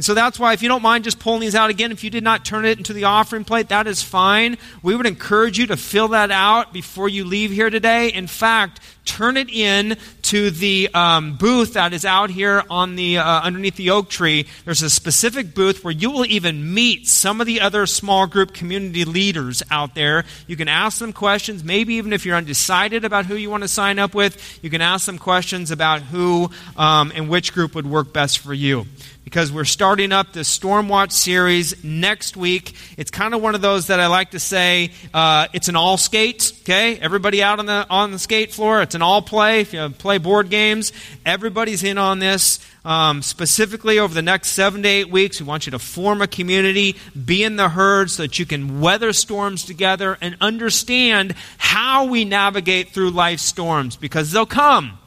And 0.00 0.04
so 0.06 0.14
that's 0.14 0.38
why, 0.38 0.54
if 0.54 0.62
you 0.62 0.68
don't 0.70 0.80
mind 0.80 1.04
just 1.04 1.18
pulling 1.18 1.42
these 1.42 1.54
out 1.54 1.68
again, 1.68 1.92
if 1.92 2.02
you 2.02 2.08
did 2.08 2.24
not 2.24 2.42
turn 2.42 2.64
it 2.64 2.78
into 2.78 2.94
the 2.94 3.04
offering 3.04 3.44
plate, 3.44 3.68
that 3.68 3.86
is 3.86 4.02
fine. 4.02 4.56
We 4.82 4.96
would 4.96 5.04
encourage 5.04 5.58
you 5.58 5.66
to 5.66 5.76
fill 5.76 6.08
that 6.08 6.30
out 6.30 6.72
before 6.72 7.10
you 7.10 7.26
leave 7.26 7.50
here 7.50 7.68
today. 7.68 8.08
In 8.08 8.26
fact, 8.26 8.80
turn 9.04 9.36
it 9.36 9.50
in 9.50 9.98
to 10.22 10.50
the 10.50 10.88
um, 10.94 11.36
booth 11.36 11.74
that 11.74 11.92
is 11.92 12.06
out 12.06 12.30
here 12.30 12.62
on 12.70 12.96
the 12.96 13.18
uh, 13.18 13.40
underneath 13.42 13.76
the 13.76 13.90
oak 13.90 14.08
tree. 14.08 14.46
There's 14.64 14.80
a 14.80 14.88
specific 14.88 15.54
booth 15.54 15.84
where 15.84 15.92
you 15.92 16.10
will 16.10 16.24
even 16.24 16.72
meet 16.72 17.06
some 17.06 17.42
of 17.42 17.46
the 17.46 17.60
other 17.60 17.84
small 17.84 18.26
group 18.26 18.54
community 18.54 19.04
leaders 19.04 19.62
out 19.70 19.94
there. 19.94 20.24
You 20.46 20.56
can 20.56 20.68
ask 20.68 20.98
them 20.98 21.12
questions. 21.12 21.62
Maybe 21.62 21.94
even 21.94 22.14
if 22.14 22.24
you're 22.24 22.36
undecided 22.36 23.04
about 23.04 23.26
who 23.26 23.36
you 23.36 23.50
want 23.50 23.64
to 23.64 23.68
sign 23.68 23.98
up 23.98 24.14
with, 24.14 24.60
you 24.62 24.70
can 24.70 24.80
ask 24.80 25.04
them 25.04 25.18
questions 25.18 25.70
about 25.70 26.00
who 26.00 26.50
um, 26.78 27.12
and 27.14 27.28
which 27.28 27.52
group 27.52 27.74
would 27.74 27.86
work 27.86 28.14
best 28.14 28.38
for 28.38 28.54
you 28.54 28.86
because 29.30 29.52
we're 29.52 29.64
starting 29.64 30.10
up 30.10 30.32
the 30.32 30.40
Stormwatch 30.40 31.12
series 31.12 31.84
next 31.84 32.36
week. 32.36 32.74
It's 32.96 33.12
kind 33.12 33.32
of 33.32 33.40
one 33.40 33.54
of 33.54 33.60
those 33.60 33.86
that 33.86 34.00
I 34.00 34.08
like 34.08 34.32
to 34.32 34.40
say 34.40 34.90
uh, 35.14 35.46
it's 35.52 35.68
an 35.68 35.76
all 35.76 35.96
skate. 35.96 36.52
Okay, 36.62 36.98
everybody 36.98 37.40
out 37.40 37.60
on 37.60 37.66
the 37.66 37.86
on 37.88 38.10
the 38.10 38.18
skate 38.18 38.52
floor. 38.52 38.82
It's 38.82 38.96
an 38.96 39.02
all 39.02 39.22
play. 39.22 39.60
If 39.60 39.72
you 39.72 39.88
play 39.90 40.18
board 40.18 40.50
games, 40.50 40.92
everybody's 41.24 41.84
in 41.84 41.96
on 41.96 42.18
this. 42.18 42.58
Um, 42.84 43.22
specifically, 43.22 44.00
over 44.00 44.12
the 44.12 44.22
next 44.22 44.48
seven 44.48 44.82
to 44.82 44.88
eight 44.88 45.10
weeks, 45.10 45.40
we 45.40 45.46
want 45.46 45.64
you 45.64 45.70
to 45.70 45.78
form 45.78 46.22
a 46.22 46.26
community, 46.26 46.96
be 47.24 47.44
in 47.44 47.54
the 47.54 47.68
herd, 47.68 48.10
so 48.10 48.22
that 48.22 48.40
you 48.40 48.46
can 48.46 48.80
weather 48.80 49.12
storms 49.12 49.64
together 49.64 50.18
and 50.20 50.36
understand 50.40 51.36
how 51.56 52.06
we 52.06 52.24
navigate 52.24 52.88
through 52.88 53.10
life's 53.10 53.44
storms 53.44 53.94
because 53.94 54.32
they'll 54.32 54.44
come. 54.44 54.99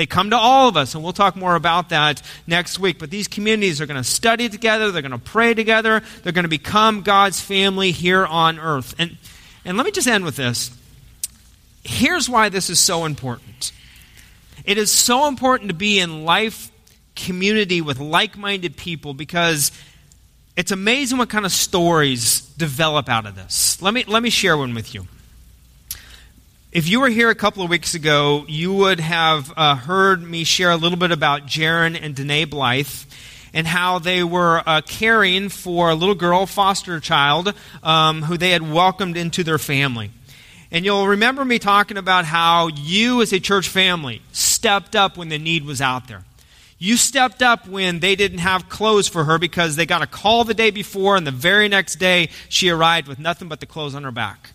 They 0.00 0.06
come 0.06 0.30
to 0.30 0.36
all 0.38 0.66
of 0.66 0.78
us, 0.78 0.94
and 0.94 1.04
we'll 1.04 1.12
talk 1.12 1.36
more 1.36 1.54
about 1.54 1.90
that 1.90 2.22
next 2.46 2.78
week. 2.78 2.98
But 2.98 3.10
these 3.10 3.28
communities 3.28 3.82
are 3.82 3.86
going 3.86 4.02
to 4.02 4.08
study 4.08 4.48
together, 4.48 4.90
they're 4.90 5.02
going 5.02 5.12
to 5.12 5.18
pray 5.18 5.52
together, 5.52 6.00
they're 6.22 6.32
going 6.32 6.46
to 6.46 6.48
become 6.48 7.02
God's 7.02 7.38
family 7.38 7.90
here 7.90 8.24
on 8.24 8.58
earth. 8.58 8.94
And, 8.98 9.18
and 9.62 9.76
let 9.76 9.84
me 9.84 9.92
just 9.92 10.08
end 10.08 10.24
with 10.24 10.36
this. 10.36 10.70
Here's 11.84 12.30
why 12.30 12.48
this 12.48 12.70
is 12.70 12.80
so 12.80 13.04
important 13.04 13.72
it 14.64 14.78
is 14.78 14.90
so 14.90 15.28
important 15.28 15.68
to 15.68 15.74
be 15.74 16.00
in 16.00 16.24
life 16.24 16.72
community 17.14 17.82
with 17.82 18.00
like 18.00 18.38
minded 18.38 18.78
people 18.78 19.12
because 19.12 19.70
it's 20.56 20.72
amazing 20.72 21.18
what 21.18 21.28
kind 21.28 21.44
of 21.44 21.52
stories 21.52 22.40
develop 22.56 23.10
out 23.10 23.26
of 23.26 23.34
this. 23.36 23.82
Let 23.82 23.92
me, 23.92 24.04
let 24.04 24.22
me 24.22 24.30
share 24.30 24.56
one 24.56 24.72
with 24.72 24.94
you. 24.94 25.08
If 26.72 26.86
you 26.86 27.00
were 27.00 27.08
here 27.08 27.30
a 27.30 27.34
couple 27.34 27.64
of 27.64 27.68
weeks 27.68 27.94
ago, 27.94 28.44
you 28.46 28.72
would 28.72 29.00
have 29.00 29.52
uh, 29.56 29.74
heard 29.74 30.22
me 30.22 30.44
share 30.44 30.70
a 30.70 30.76
little 30.76 30.96
bit 30.96 31.10
about 31.10 31.46
Jaron 31.46 31.98
and 32.00 32.14
Danae 32.14 32.44
Blythe 32.44 32.86
and 33.52 33.66
how 33.66 33.98
they 33.98 34.22
were 34.22 34.62
uh, 34.64 34.80
caring 34.82 35.48
for 35.48 35.90
a 35.90 35.96
little 35.96 36.14
girl, 36.14 36.46
foster 36.46 37.00
child, 37.00 37.52
um, 37.82 38.22
who 38.22 38.38
they 38.38 38.50
had 38.50 38.70
welcomed 38.70 39.16
into 39.16 39.42
their 39.42 39.58
family. 39.58 40.12
And 40.70 40.84
you'll 40.84 41.08
remember 41.08 41.44
me 41.44 41.58
talking 41.58 41.96
about 41.96 42.24
how 42.24 42.68
you, 42.68 43.20
as 43.20 43.32
a 43.32 43.40
church 43.40 43.68
family, 43.68 44.22
stepped 44.30 44.94
up 44.94 45.16
when 45.16 45.28
the 45.28 45.38
need 45.40 45.64
was 45.64 45.80
out 45.80 46.06
there. 46.06 46.22
You 46.78 46.96
stepped 46.96 47.42
up 47.42 47.66
when 47.66 47.98
they 47.98 48.14
didn't 48.14 48.38
have 48.38 48.68
clothes 48.68 49.08
for 49.08 49.24
her 49.24 49.38
because 49.38 49.74
they 49.74 49.86
got 49.86 50.02
a 50.02 50.06
call 50.06 50.44
the 50.44 50.54
day 50.54 50.70
before, 50.70 51.16
and 51.16 51.26
the 51.26 51.32
very 51.32 51.66
next 51.66 51.96
day 51.96 52.28
she 52.48 52.68
arrived 52.68 53.08
with 53.08 53.18
nothing 53.18 53.48
but 53.48 53.58
the 53.58 53.66
clothes 53.66 53.96
on 53.96 54.04
her 54.04 54.12
back 54.12 54.50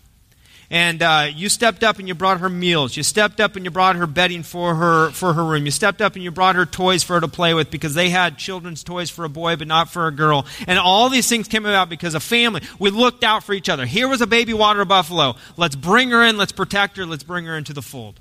and 0.70 1.00
uh, 1.00 1.28
you 1.32 1.48
stepped 1.48 1.84
up 1.84 1.98
and 1.98 2.08
you 2.08 2.14
brought 2.14 2.40
her 2.40 2.48
meals. 2.48 2.96
You 2.96 3.02
stepped 3.02 3.40
up 3.40 3.54
and 3.54 3.64
you 3.64 3.70
brought 3.70 3.96
her 3.96 4.06
bedding 4.06 4.42
for 4.42 4.74
her 4.74 5.10
for 5.10 5.32
her 5.32 5.44
room. 5.44 5.64
You 5.64 5.70
stepped 5.70 6.00
up 6.00 6.14
and 6.14 6.24
you 6.24 6.30
brought 6.30 6.56
her 6.56 6.66
toys 6.66 7.04
for 7.04 7.14
her 7.14 7.20
to 7.20 7.28
play 7.28 7.54
with 7.54 7.70
because 7.70 7.94
they 7.94 8.10
had 8.10 8.36
children's 8.36 8.82
toys 8.82 9.08
for 9.08 9.24
a 9.24 9.28
boy 9.28 9.56
but 9.56 9.68
not 9.68 9.90
for 9.90 10.08
a 10.08 10.12
girl. 10.12 10.44
And 10.66 10.78
all 10.78 11.08
these 11.08 11.28
things 11.28 11.46
came 11.46 11.66
about 11.66 11.88
because 11.88 12.14
a 12.14 12.20
family. 12.20 12.62
We 12.78 12.90
looked 12.90 13.22
out 13.22 13.44
for 13.44 13.52
each 13.52 13.68
other. 13.68 13.86
Here 13.86 14.08
was 14.08 14.20
a 14.20 14.26
baby 14.26 14.54
water 14.54 14.84
buffalo. 14.84 15.36
Let's 15.56 15.76
bring 15.76 16.10
her 16.10 16.24
in. 16.24 16.36
Let's 16.36 16.52
protect 16.52 16.96
her. 16.96 17.06
Let's 17.06 17.22
bring 17.24 17.44
her 17.44 17.56
into 17.56 17.72
the 17.72 17.82
fold. 17.82 18.18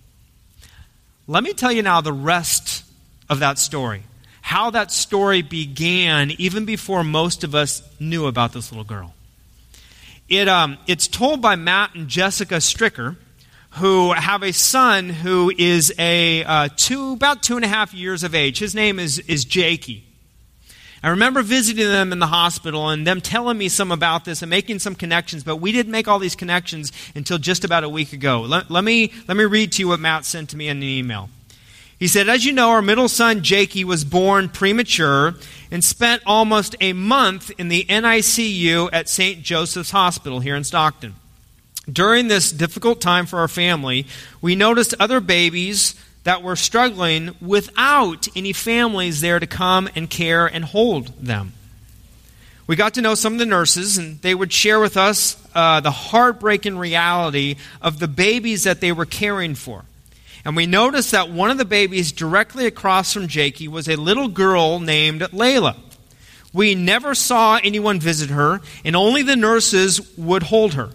Let 1.28 1.44
me 1.44 1.54
tell 1.54 1.72
you 1.72 1.82
now 1.82 2.02
the 2.02 2.14
rest 2.14 2.84
of 3.28 3.40
that 3.40 3.58
story. 3.58 4.04
How 4.42 4.70
that 4.70 4.92
story 4.92 5.42
began 5.42 6.30
even 6.30 6.66
before 6.66 7.04
most 7.04 7.44
of 7.44 7.56
us 7.56 7.82
knew 8.00 8.28
about 8.28 8.54
this 8.54 8.72
little 8.72 8.84
girl. 8.84 9.15
It, 10.28 10.48
um, 10.48 10.80
it's 10.88 11.08
told 11.08 11.42
by 11.42 11.56
Matt 11.56 11.94
and 11.94 12.08
Jessica 12.08 12.56
Stricker, 12.56 13.16
who 13.72 14.14
have 14.14 14.42
a 14.42 14.54
son 14.54 15.10
who 15.10 15.52
is 15.56 15.94
a 16.00 16.44
uh, 16.44 16.70
two, 16.76 17.14
about 17.14 17.44
two 17.44 17.58
and 17.58 17.66
a 17.66 17.68
half 17.68 17.94
years 17.94 18.24
of 18.24 18.34
age. 18.34 18.58
His 18.58 18.74
name 18.74 18.98
is, 18.98 19.20
is 19.20 19.46
Jakey. 19.46 20.04
I 21.04 21.10
remember 21.10 21.44
visiting 21.44 21.86
them 21.86 22.12
in 22.12 22.18
the 22.18 22.26
hospital 22.26 22.90
and 22.90 23.06
them 23.06 23.22
telling 23.22 23.60
me 23.60 23.70
some 23.70 23.92
about 23.92 24.26
this 24.26 24.42
and 24.42 24.50
making 24.50 24.80
some 24.80 24.96
connections, 24.96 25.44
but 25.44 25.58
we 25.58 25.72
didn't 25.72 25.92
make 25.92 26.08
all 26.08 26.18
these 26.18 26.36
connections 26.36 26.92
until 27.14 27.38
just 27.38 27.64
about 27.64 27.84
a 27.84 27.90
week 27.90 28.12
ago. 28.12 28.42
Let, 28.42 28.72
let, 28.72 28.84
me, 28.84 29.14
let 29.28 29.38
me 29.38 29.44
read 29.44 29.74
to 29.74 29.84
you 29.84 29.90
what 29.90 30.00
Matt 30.00 30.26
sent 30.26 30.50
to 30.50 30.58
me 30.58 30.68
in 30.68 30.78
an 30.78 30.84
email. 30.84 31.30
He 31.98 32.08
said, 32.08 32.28
As 32.28 32.46
you 32.46 32.52
know, 32.52 32.72
our 32.72 32.82
middle 32.82 33.08
son, 33.08 33.42
Jakey, 33.42 33.84
was 33.84 34.04
born 34.04 34.50
premature 34.50 35.36
and 35.72 35.84
spent 35.84 36.22
almost 36.26 36.76
a 36.82 36.94
month 36.94 37.52
in 37.58 37.70
the 37.70 37.86
NICU 37.86 38.90
at 38.92 39.10
St. 39.10 39.42
Joseph's 39.42 39.92
Hospital 39.92 40.40
here 40.40 40.56
in 40.56 40.64
Stockton. 40.64 41.16
During 41.92 42.28
this 42.28 42.52
difficult 42.52 43.00
time 43.00 43.26
for 43.26 43.40
our 43.40 43.48
family, 43.48 44.08
we 44.42 44.56
noticed 44.56 44.96
other 45.00 45.20
babies 45.20 45.96
that 46.24 46.42
were 46.42 46.56
struggling 46.56 47.36
without 47.40 48.28
any 48.36 48.52
families 48.52 49.22
there 49.22 49.40
to 49.40 49.48
come 49.48 49.88
and 49.96 50.10
care 50.10 50.48
and 50.48 50.66
hold 50.66 51.08
them. 51.22 51.54
We 52.68 52.76
got 52.76 52.96
to 52.96 53.02
know 53.02 53.14
some 53.14 53.34
of 53.34 53.40
the 53.40 53.46
nurses, 53.46 54.00
and 54.00 54.20
they 54.24 54.34
would 54.34 54.52
share 54.52 54.80
with 54.80 54.98
us 54.98 55.38
uh, 55.54 55.82
the 55.82 55.92
heartbreaking 55.92 56.80
reality 56.80 57.58
of 57.80 58.00
the 58.00 58.08
babies 58.08 58.64
that 58.64 58.82
they 58.82 58.92
were 58.92 59.06
caring 59.06 59.54
for. 59.54 59.86
And 60.46 60.56
we 60.56 60.68
noticed 60.68 61.12
that 61.12 61.32
one 61.32 61.50
of 61.50 61.58
the 61.58 61.66
babies 61.66 62.12
directly 62.12 62.68
across 62.68 63.12
from 63.12 63.28
Jakey 63.28 63.68
was 63.68 63.90
a 63.90 63.96
little 63.96 64.28
girl 64.28 64.80
named 64.80 65.22
Layla. 65.22 65.76
We 66.54 66.76
never 66.76 67.16
saw 67.16 67.60
anyone 67.62 68.00
visit 68.00 68.30
her, 68.30 68.62
and 68.86 68.96
only 68.96 69.24
the 69.24 69.36
nurses 69.36 70.16
would 70.18 70.44
hold 70.44 70.76
her. 70.76 70.92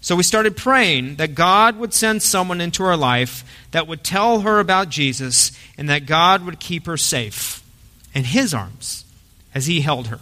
So 0.00 0.16
we 0.16 0.22
started 0.22 0.56
praying 0.56 1.16
that 1.16 1.34
God 1.34 1.76
would 1.76 1.92
send 1.92 2.22
someone 2.22 2.62
into 2.62 2.82
her 2.84 2.96
life 2.96 3.44
that 3.72 3.86
would 3.86 4.02
tell 4.02 4.40
her 4.40 4.58
about 4.58 4.88
Jesus 4.88 5.52
and 5.76 5.90
that 5.90 6.06
God 6.06 6.44
would 6.46 6.58
keep 6.58 6.86
her 6.86 6.96
safe 6.96 7.62
in 8.14 8.24
his 8.24 8.54
arms 8.54 9.04
as 9.54 9.66
he 9.66 9.82
held 9.82 10.06
her. 10.06 10.20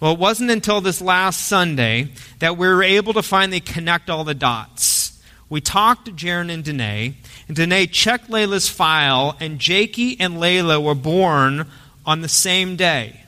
Well, 0.00 0.12
it 0.12 0.18
wasn't 0.18 0.50
until 0.50 0.80
this 0.80 1.02
last 1.02 1.46
Sunday 1.46 2.08
that 2.38 2.56
we 2.56 2.66
were 2.68 2.82
able 2.82 3.12
to 3.12 3.22
finally 3.22 3.60
connect 3.60 4.08
all 4.08 4.24
the 4.24 4.34
dots. 4.34 5.07
We 5.50 5.60
talked 5.60 6.06
to 6.06 6.12
Jaron 6.12 6.52
and 6.52 6.62
Danae, 6.62 7.14
and 7.46 7.56
Danae 7.56 7.86
checked 7.86 8.30
Layla's 8.30 8.68
file, 8.68 9.36
and 9.40 9.58
Jakey 9.58 10.18
and 10.20 10.34
Layla 10.34 10.82
were 10.82 10.94
born 10.94 11.66
on 12.04 12.20
the 12.20 12.28
same 12.28 12.76
day 12.76 13.24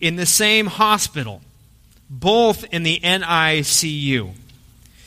in 0.00 0.16
the 0.16 0.26
same 0.26 0.66
hospital 0.66 1.40
both 2.12 2.64
in 2.64 2.82
the 2.82 3.00
NICU. 3.00 4.32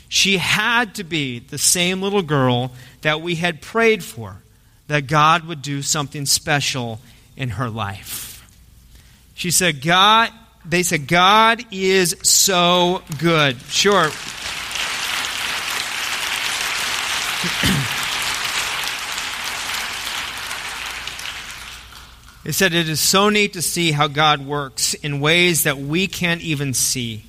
She 0.09 0.38
had 0.38 0.95
to 0.95 1.03
be 1.03 1.39
the 1.39 1.59
same 1.59 2.01
little 2.01 2.23
girl 2.23 2.71
that 3.01 3.21
we 3.21 3.35
had 3.35 3.61
prayed 3.61 4.03
for, 4.03 4.38
that 4.88 5.05
God 5.07 5.45
would 5.45 5.61
do 5.61 5.83
something 5.83 6.25
special 6.25 6.99
in 7.38 7.49
her 7.49 7.69
life. 7.69 8.47
She 9.35 9.51
said, 9.51 9.81
God, 9.81 10.31
they 10.63 10.81
said, 10.81 11.07
God 11.07 11.63
is 11.71 12.15
so 12.23 13.03
good. 13.19 13.59
Sure. 13.61 14.09
It 22.45 22.53
said, 22.53 22.73
It 22.73 22.88
is 22.88 22.99
so 22.99 23.29
neat 23.29 23.53
to 23.53 23.62
see 23.62 23.91
how 23.91 24.08
God 24.08 24.45
works 24.45 24.93
in 24.93 25.19
ways 25.19 25.63
that 25.63 25.79
we 25.79 26.08
can't 26.08 26.41
even 26.41 26.73
see. 26.75 27.25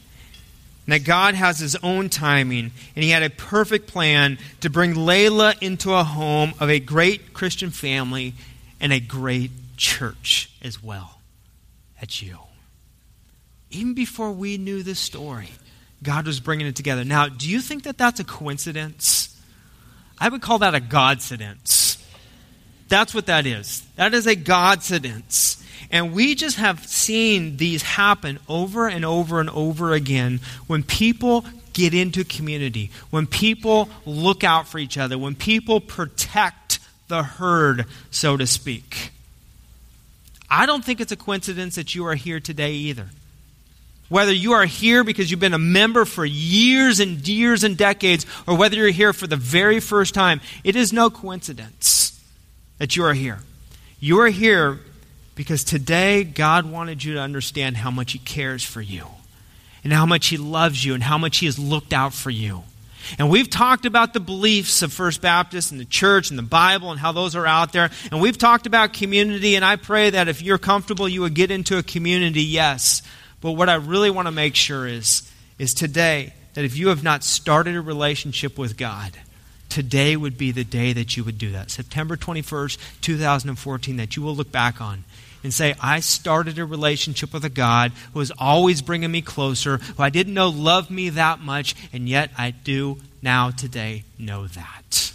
And 0.84 0.92
that 0.92 1.04
God 1.04 1.34
has 1.34 1.58
His 1.58 1.74
own 1.76 2.10
timing, 2.10 2.70
and 2.94 3.02
He 3.02 3.10
had 3.10 3.22
a 3.22 3.30
perfect 3.30 3.88
plan 3.88 4.38
to 4.60 4.70
bring 4.70 4.92
Layla 4.92 5.60
into 5.62 5.92
a 5.92 6.04
home 6.04 6.52
of 6.60 6.68
a 6.68 6.78
great 6.78 7.32
Christian 7.32 7.70
family 7.70 8.34
and 8.78 8.92
a 8.92 9.00
great 9.00 9.50
church 9.78 10.50
as 10.62 10.82
well. 10.82 11.18
That's 11.98 12.22
you. 12.22 12.38
Even 13.70 13.94
before 13.94 14.32
we 14.32 14.58
knew 14.58 14.82
this 14.82 15.00
story, 15.00 15.48
God 16.02 16.26
was 16.26 16.40
bringing 16.40 16.66
it 16.66 16.76
together. 16.76 17.04
Now, 17.04 17.28
do 17.28 17.48
you 17.48 17.60
think 17.60 17.84
that 17.84 17.96
that's 17.96 18.20
a 18.20 18.24
coincidence? 18.24 19.35
I 20.18 20.28
would 20.28 20.42
call 20.42 20.58
that 20.58 20.74
a 20.74 20.80
godcidence. 20.80 22.02
That's 22.88 23.14
what 23.14 23.26
that 23.26 23.46
is. 23.46 23.82
That 23.96 24.14
is 24.14 24.26
a 24.26 24.36
godcidence. 24.36 25.62
And 25.90 26.12
we 26.12 26.34
just 26.34 26.56
have 26.56 26.86
seen 26.86 27.56
these 27.56 27.82
happen 27.82 28.38
over 28.48 28.88
and 28.88 29.04
over 29.04 29.40
and 29.40 29.50
over 29.50 29.92
again 29.92 30.40
when 30.66 30.82
people 30.82 31.44
get 31.72 31.94
into 31.94 32.24
community, 32.24 32.90
when 33.10 33.26
people 33.26 33.88
look 34.06 34.42
out 34.42 34.66
for 34.66 34.78
each 34.78 34.96
other, 34.96 35.18
when 35.18 35.34
people 35.34 35.80
protect 35.80 36.78
the 37.08 37.22
herd, 37.22 37.84
so 38.10 38.36
to 38.36 38.46
speak. 38.46 39.10
I 40.48 40.66
don't 40.66 40.84
think 40.84 41.00
it's 41.00 41.12
a 41.12 41.16
coincidence 41.16 41.74
that 41.74 41.94
you 41.94 42.06
are 42.06 42.14
here 42.14 42.40
today 42.40 42.72
either. 42.72 43.08
Whether 44.08 44.32
you 44.32 44.52
are 44.52 44.64
here 44.64 45.02
because 45.02 45.30
you've 45.30 45.40
been 45.40 45.54
a 45.54 45.58
member 45.58 46.04
for 46.04 46.24
years 46.24 47.00
and 47.00 47.26
years 47.26 47.64
and 47.64 47.76
decades, 47.76 48.24
or 48.46 48.56
whether 48.56 48.76
you're 48.76 48.90
here 48.90 49.12
for 49.12 49.26
the 49.26 49.36
very 49.36 49.80
first 49.80 50.14
time, 50.14 50.40
it 50.62 50.76
is 50.76 50.92
no 50.92 51.10
coincidence 51.10 52.20
that 52.78 52.96
you 52.96 53.04
are 53.04 53.14
here. 53.14 53.40
You 53.98 54.20
are 54.20 54.28
here 54.28 54.78
because 55.34 55.64
today 55.64 56.24
God 56.24 56.70
wanted 56.70 57.02
you 57.02 57.14
to 57.14 57.20
understand 57.20 57.76
how 57.76 57.90
much 57.90 58.12
He 58.12 58.18
cares 58.18 58.64
for 58.64 58.80
you, 58.80 59.06
and 59.82 59.92
how 59.92 60.06
much 60.06 60.28
He 60.28 60.36
loves 60.36 60.84
you, 60.84 60.94
and 60.94 61.02
how 61.02 61.18
much 61.18 61.38
He 61.38 61.46
has 61.46 61.58
looked 61.58 61.92
out 61.92 62.14
for 62.14 62.30
you. 62.30 62.62
And 63.18 63.30
we've 63.30 63.48
talked 63.48 63.86
about 63.86 64.14
the 64.14 64.20
beliefs 64.20 64.82
of 64.82 64.92
First 64.92 65.20
Baptist 65.22 65.70
and 65.70 65.80
the 65.80 65.84
church 65.84 66.30
and 66.30 66.38
the 66.38 66.42
Bible 66.42 66.90
and 66.90 66.98
how 66.98 67.12
those 67.12 67.36
are 67.36 67.46
out 67.46 67.72
there. 67.72 67.90
And 68.10 68.20
we've 68.20 68.38
talked 68.38 68.66
about 68.66 68.92
community, 68.92 69.54
and 69.54 69.64
I 69.64 69.76
pray 69.76 70.10
that 70.10 70.28
if 70.28 70.42
you're 70.42 70.58
comfortable, 70.58 71.08
you 71.08 71.20
would 71.20 71.34
get 71.34 71.50
into 71.50 71.78
a 71.78 71.82
community, 71.82 72.42
yes. 72.42 73.02
But 73.40 73.52
what 73.52 73.68
I 73.68 73.74
really 73.74 74.10
want 74.10 74.26
to 74.26 74.32
make 74.32 74.54
sure 74.54 74.86
is, 74.86 75.30
is 75.58 75.74
today 75.74 76.32
that 76.54 76.64
if 76.64 76.76
you 76.76 76.88
have 76.88 77.02
not 77.02 77.22
started 77.22 77.76
a 77.76 77.80
relationship 77.80 78.58
with 78.58 78.76
God, 78.76 79.12
today 79.68 80.16
would 80.16 80.38
be 80.38 80.52
the 80.52 80.64
day 80.64 80.92
that 80.92 81.16
you 81.16 81.24
would 81.24 81.38
do 81.38 81.52
that. 81.52 81.70
September 81.70 82.16
21st, 82.16 82.78
2014, 83.00 83.96
that 83.96 84.16
you 84.16 84.22
will 84.22 84.34
look 84.34 84.50
back 84.50 84.80
on 84.80 85.04
and 85.42 85.52
say, 85.52 85.74
I 85.80 86.00
started 86.00 86.58
a 86.58 86.64
relationship 86.64 87.32
with 87.32 87.44
a 87.44 87.50
God 87.50 87.92
who 88.12 88.18
was 88.18 88.32
always 88.38 88.82
bringing 88.82 89.10
me 89.10 89.22
closer, 89.22 89.78
who 89.78 90.02
I 90.02 90.10
didn't 90.10 90.34
know 90.34 90.48
loved 90.48 90.90
me 90.90 91.10
that 91.10 91.40
much, 91.40 91.74
and 91.92 92.08
yet 92.08 92.30
I 92.36 92.50
do 92.50 92.98
now 93.22 93.50
today 93.50 94.04
know 94.18 94.46
that. 94.48 95.12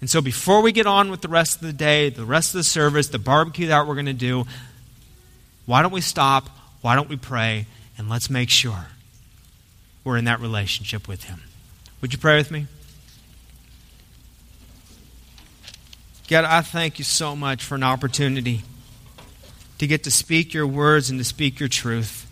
And 0.00 0.10
so 0.10 0.20
before 0.20 0.62
we 0.62 0.72
get 0.72 0.86
on 0.86 1.10
with 1.10 1.20
the 1.20 1.28
rest 1.28 1.56
of 1.60 1.66
the 1.66 1.72
day, 1.72 2.08
the 2.10 2.24
rest 2.24 2.54
of 2.54 2.58
the 2.58 2.64
service, 2.64 3.08
the 3.08 3.20
barbecue 3.20 3.68
that 3.68 3.86
we're 3.86 3.94
going 3.94 4.06
to 4.06 4.12
do, 4.12 4.46
why 5.66 5.82
don't 5.82 5.92
we 5.92 6.00
stop? 6.00 6.48
Why 6.82 6.96
don't 6.96 7.08
we 7.08 7.16
pray? 7.16 7.66
And 7.96 8.10
let's 8.10 8.28
make 8.28 8.50
sure 8.50 8.88
we're 10.04 10.18
in 10.18 10.24
that 10.26 10.40
relationship 10.40 11.08
with 11.08 11.24
Him. 11.24 11.40
Would 12.00 12.12
you 12.12 12.18
pray 12.18 12.36
with 12.36 12.50
me? 12.50 12.66
God, 16.28 16.44
I 16.44 16.60
thank 16.62 16.98
you 16.98 17.04
so 17.04 17.36
much 17.36 17.62
for 17.62 17.76
an 17.76 17.82
opportunity 17.82 18.62
to 19.78 19.86
get 19.86 20.04
to 20.04 20.10
speak 20.10 20.54
your 20.54 20.66
words 20.66 21.10
and 21.10 21.18
to 21.18 21.24
speak 21.24 21.60
your 21.60 21.68
truth. 21.68 22.26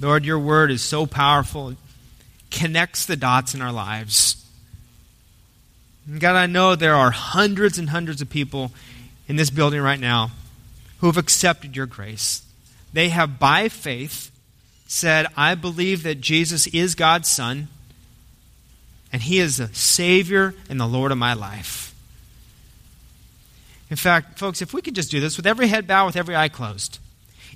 Lord, 0.00 0.24
your 0.24 0.38
word 0.38 0.70
is 0.70 0.80
so 0.80 1.06
powerful, 1.06 1.70
it 1.70 1.76
connects 2.50 3.04
the 3.04 3.16
dots 3.16 3.54
in 3.54 3.60
our 3.60 3.72
lives. 3.72 4.44
And 6.06 6.20
God, 6.20 6.36
I 6.36 6.46
know 6.46 6.76
there 6.76 6.94
are 6.94 7.10
hundreds 7.10 7.78
and 7.78 7.90
hundreds 7.90 8.22
of 8.22 8.30
people 8.30 8.70
in 9.26 9.36
this 9.36 9.50
building 9.50 9.80
right 9.80 10.00
now 10.00 10.30
who 10.98 11.06
have 11.06 11.16
accepted 11.16 11.76
your 11.76 11.86
grace. 11.86 12.42
They 12.92 13.10
have, 13.10 13.38
by 13.38 13.68
faith, 13.68 14.30
said, 14.86 15.26
I 15.36 15.54
believe 15.54 16.02
that 16.02 16.20
Jesus 16.20 16.66
is 16.68 16.94
God's 16.94 17.28
Son 17.28 17.68
and 19.12 19.22
He 19.22 19.38
is 19.38 19.58
the 19.58 19.68
Savior 19.74 20.54
and 20.68 20.80
the 20.80 20.86
Lord 20.86 21.12
of 21.12 21.18
my 21.18 21.34
life. 21.34 21.94
In 23.90 23.96
fact, 23.96 24.38
folks, 24.38 24.60
if 24.60 24.74
we 24.74 24.82
could 24.82 24.94
just 24.94 25.10
do 25.10 25.20
this 25.20 25.36
with 25.36 25.46
every 25.46 25.68
head 25.68 25.86
bowed, 25.86 26.06
with 26.06 26.16
every 26.16 26.36
eye 26.36 26.48
closed, 26.48 26.98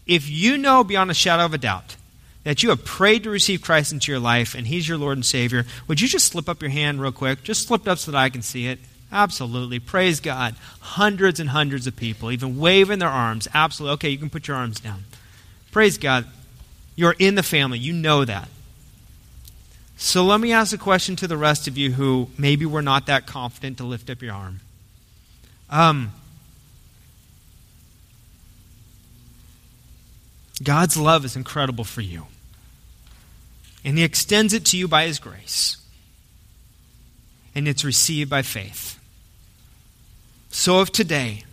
if 0.06 0.28
you 0.28 0.56
know 0.56 0.82
beyond 0.82 1.10
a 1.10 1.14
shadow 1.14 1.44
of 1.44 1.54
a 1.54 1.58
doubt 1.58 1.96
that 2.44 2.62
you 2.62 2.70
have 2.70 2.84
prayed 2.84 3.22
to 3.24 3.30
receive 3.30 3.62
Christ 3.62 3.92
into 3.92 4.10
your 4.10 4.20
life 4.20 4.54
and 4.54 4.66
He's 4.66 4.88
your 4.88 4.98
Lord 4.98 5.18
and 5.18 5.26
Savior, 5.26 5.66
would 5.86 6.00
you 6.00 6.08
just 6.08 6.26
slip 6.26 6.48
up 6.48 6.62
your 6.62 6.70
hand 6.70 7.00
real 7.00 7.12
quick? 7.12 7.42
Just 7.42 7.66
slip 7.66 7.86
up 7.86 7.98
so 7.98 8.10
that 8.10 8.18
I 8.18 8.30
can 8.30 8.42
see 8.42 8.66
it. 8.66 8.78
Absolutely. 9.12 9.78
Praise 9.78 10.20
God. 10.20 10.56
Hundreds 10.80 11.38
and 11.38 11.50
hundreds 11.50 11.86
of 11.86 11.94
people, 11.94 12.32
even 12.32 12.58
waving 12.58 12.98
their 12.98 13.10
arms. 13.10 13.46
Absolutely. 13.52 13.94
Okay, 13.94 14.08
you 14.08 14.18
can 14.18 14.30
put 14.30 14.48
your 14.48 14.56
arms 14.56 14.80
down. 14.80 15.04
Praise 15.70 15.98
God. 15.98 16.26
You're 16.96 17.14
in 17.18 17.34
the 17.34 17.42
family. 17.42 17.78
You 17.78 17.92
know 17.92 18.24
that. 18.24 18.48
So 19.98 20.24
let 20.24 20.40
me 20.40 20.52
ask 20.52 20.74
a 20.74 20.78
question 20.78 21.14
to 21.16 21.28
the 21.28 21.36
rest 21.36 21.68
of 21.68 21.76
you 21.76 21.92
who 21.92 22.28
maybe 22.38 22.66
were 22.66 22.82
not 22.82 23.06
that 23.06 23.26
confident 23.26 23.78
to 23.78 23.84
lift 23.84 24.08
up 24.08 24.22
your 24.22 24.34
arm. 24.34 24.60
Um, 25.70 26.12
God's 30.62 30.96
love 30.96 31.24
is 31.24 31.36
incredible 31.36 31.84
for 31.84 32.00
you. 32.00 32.26
And 33.84 33.98
He 33.98 34.04
extends 34.04 34.52
it 34.52 34.64
to 34.66 34.78
you 34.78 34.88
by 34.88 35.06
His 35.06 35.18
grace. 35.18 35.76
And 37.54 37.68
it's 37.68 37.84
received 37.84 38.30
by 38.30 38.42
faith. 38.42 38.98
So 40.52 40.82
if 40.82 40.92
today, 40.92 41.44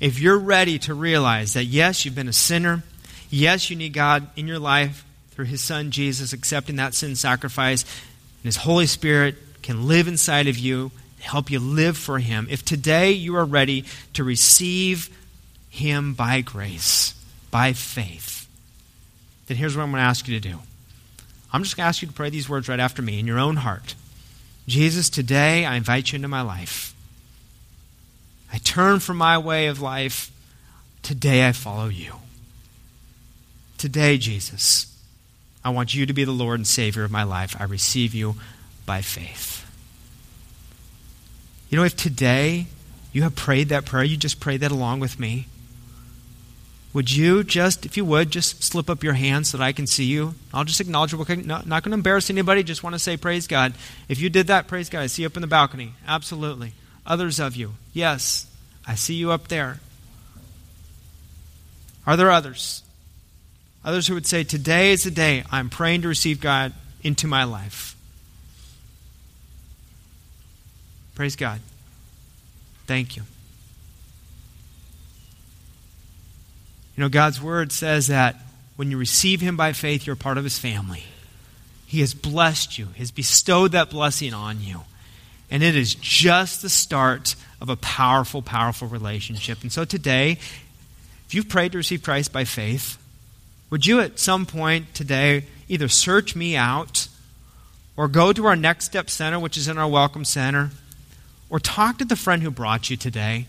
if 0.00 0.18
you're 0.18 0.38
ready 0.38 0.78
to 0.80 0.94
realize 0.94 1.54
that 1.54 1.64
yes, 1.64 2.04
you've 2.04 2.16
been 2.16 2.28
a 2.28 2.32
sinner, 2.32 2.82
yes, 3.30 3.70
you 3.70 3.76
need 3.76 3.92
God 3.92 4.26
in 4.36 4.48
your 4.48 4.58
life, 4.58 5.06
through 5.30 5.46
his 5.46 5.62
son 5.62 5.92
Jesus, 5.92 6.32
accepting 6.32 6.76
that 6.76 6.92
sin 6.92 7.14
sacrifice, 7.14 7.82
and 7.84 8.44
his 8.44 8.56
Holy 8.56 8.86
Spirit 8.86 9.36
can 9.62 9.86
live 9.86 10.08
inside 10.08 10.48
of 10.48 10.58
you, 10.58 10.90
help 11.20 11.50
you 11.50 11.60
live 11.60 11.96
for 11.96 12.18
him. 12.18 12.48
If 12.50 12.64
today 12.64 13.12
you 13.12 13.36
are 13.36 13.44
ready 13.44 13.84
to 14.14 14.24
receive 14.24 15.08
him 15.70 16.12
by 16.12 16.40
grace, 16.40 17.14
by 17.52 17.72
faith, 17.72 18.48
then 19.46 19.56
here's 19.56 19.76
what 19.76 19.84
I'm 19.84 19.92
going 19.92 20.00
to 20.00 20.08
ask 20.08 20.26
you 20.26 20.38
to 20.38 20.48
do. 20.48 20.58
I'm 21.52 21.62
just 21.62 21.76
going 21.76 21.84
to 21.84 21.88
ask 21.88 22.02
you 22.02 22.08
to 22.08 22.14
pray 22.14 22.28
these 22.28 22.48
words 22.48 22.68
right 22.68 22.80
after 22.80 23.02
me 23.02 23.20
in 23.20 23.26
your 23.26 23.38
own 23.38 23.56
heart. 23.56 23.94
Jesus, 24.66 25.08
today 25.08 25.64
I 25.64 25.76
invite 25.76 26.10
you 26.10 26.16
into 26.16 26.28
my 26.28 26.42
life. 26.42 26.92
I 28.52 28.58
turn 28.58 29.00
from 29.00 29.16
my 29.16 29.38
way 29.38 29.66
of 29.66 29.80
life. 29.80 30.30
Today 31.02 31.48
I 31.48 31.52
follow 31.52 31.88
you. 31.88 32.14
Today, 33.78 34.18
Jesus, 34.18 34.96
I 35.64 35.70
want 35.70 35.94
you 35.94 36.06
to 36.06 36.12
be 36.12 36.24
the 36.24 36.30
Lord 36.30 36.60
and 36.60 36.66
Savior 36.66 37.02
of 37.02 37.10
my 37.10 37.24
life. 37.24 37.56
I 37.58 37.64
receive 37.64 38.14
you 38.14 38.36
by 38.86 39.00
faith. 39.00 39.66
You 41.70 41.78
know, 41.78 41.84
if 41.84 41.96
today 41.96 42.66
you 43.12 43.22
have 43.22 43.34
prayed 43.34 43.70
that 43.70 43.86
prayer, 43.86 44.04
you 44.04 44.16
just 44.16 44.38
prayed 44.38 44.60
that 44.60 44.70
along 44.70 45.00
with 45.00 45.18
me. 45.18 45.46
Would 46.92 47.10
you 47.10 47.42
just, 47.42 47.86
if 47.86 47.96
you 47.96 48.04
would, 48.04 48.30
just 48.30 48.62
slip 48.62 48.90
up 48.90 49.02
your 49.02 49.14
hand 49.14 49.46
so 49.46 49.56
that 49.56 49.64
I 49.64 49.72
can 49.72 49.86
see 49.86 50.04
you? 50.04 50.34
I'll 50.52 50.64
just 50.64 50.80
acknowledge 50.80 51.12
you. 51.12 51.18
Not, 51.18 51.66
not 51.66 51.82
going 51.82 51.92
to 51.92 51.96
embarrass 51.96 52.28
anybody. 52.28 52.62
Just 52.62 52.82
want 52.82 52.94
to 52.94 52.98
say, 52.98 53.16
Praise 53.16 53.46
God. 53.46 53.72
If 54.10 54.20
you 54.20 54.28
did 54.28 54.48
that, 54.48 54.68
praise 54.68 54.90
God. 54.90 55.00
I 55.00 55.06
see 55.06 55.22
you 55.22 55.26
up 55.26 55.36
in 55.36 55.40
the 55.40 55.46
balcony. 55.46 55.94
Absolutely. 56.06 56.74
Others 57.06 57.40
of 57.40 57.56
you, 57.56 57.72
yes, 57.92 58.46
I 58.86 58.94
see 58.94 59.14
you 59.14 59.32
up 59.32 59.48
there. 59.48 59.80
Are 62.06 62.16
there 62.16 62.30
others? 62.30 62.82
Others 63.84 64.06
who 64.06 64.14
would 64.14 64.26
say, 64.26 64.44
Today 64.44 64.92
is 64.92 65.04
the 65.04 65.10
day 65.10 65.44
I'm 65.50 65.70
praying 65.70 66.02
to 66.02 66.08
receive 66.08 66.40
God 66.40 66.72
into 67.02 67.26
my 67.26 67.44
life. 67.44 67.96
Praise 71.14 71.36
God. 71.36 71.60
Thank 72.86 73.16
you. 73.16 73.22
You 76.96 77.02
know, 77.02 77.08
God's 77.08 77.40
word 77.40 77.72
says 77.72 78.08
that 78.08 78.36
when 78.76 78.90
you 78.90 78.98
receive 78.98 79.40
Him 79.40 79.56
by 79.56 79.72
faith, 79.72 80.06
you're 80.06 80.16
part 80.16 80.38
of 80.38 80.44
His 80.44 80.58
family. 80.58 81.04
He 81.86 82.00
has 82.00 82.14
blessed 82.14 82.78
you, 82.78 82.86
He 82.94 83.00
has 83.00 83.10
bestowed 83.10 83.72
that 83.72 83.90
blessing 83.90 84.34
on 84.34 84.60
you. 84.60 84.82
And 85.52 85.62
it 85.62 85.76
is 85.76 85.94
just 85.94 86.62
the 86.62 86.70
start 86.70 87.36
of 87.60 87.68
a 87.68 87.76
powerful, 87.76 88.40
powerful 88.40 88.88
relationship. 88.88 89.60
And 89.60 89.70
so 89.70 89.84
today, 89.84 90.38
if 91.26 91.34
you've 91.34 91.50
prayed 91.50 91.72
to 91.72 91.78
receive 91.78 92.02
Christ 92.02 92.32
by 92.32 92.44
faith, 92.44 92.96
would 93.68 93.84
you 93.84 94.00
at 94.00 94.18
some 94.18 94.46
point 94.46 94.94
today 94.94 95.44
either 95.68 95.88
search 95.88 96.34
me 96.34 96.56
out 96.56 97.06
or 97.98 98.08
go 98.08 98.32
to 98.32 98.46
our 98.46 98.56
Next 98.56 98.86
Step 98.86 99.10
Center, 99.10 99.38
which 99.38 99.58
is 99.58 99.68
in 99.68 99.76
our 99.76 99.86
Welcome 99.86 100.24
Center, 100.24 100.70
or 101.50 101.60
talk 101.60 101.98
to 101.98 102.06
the 102.06 102.16
friend 102.16 102.42
who 102.42 102.50
brought 102.50 102.88
you 102.88 102.96
today? 102.96 103.46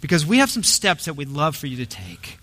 Because 0.00 0.24
we 0.24 0.38
have 0.38 0.50
some 0.50 0.64
steps 0.64 1.04
that 1.04 1.16
we'd 1.16 1.28
love 1.28 1.54
for 1.54 1.66
you 1.66 1.76
to 1.76 1.86
take. 1.86 2.38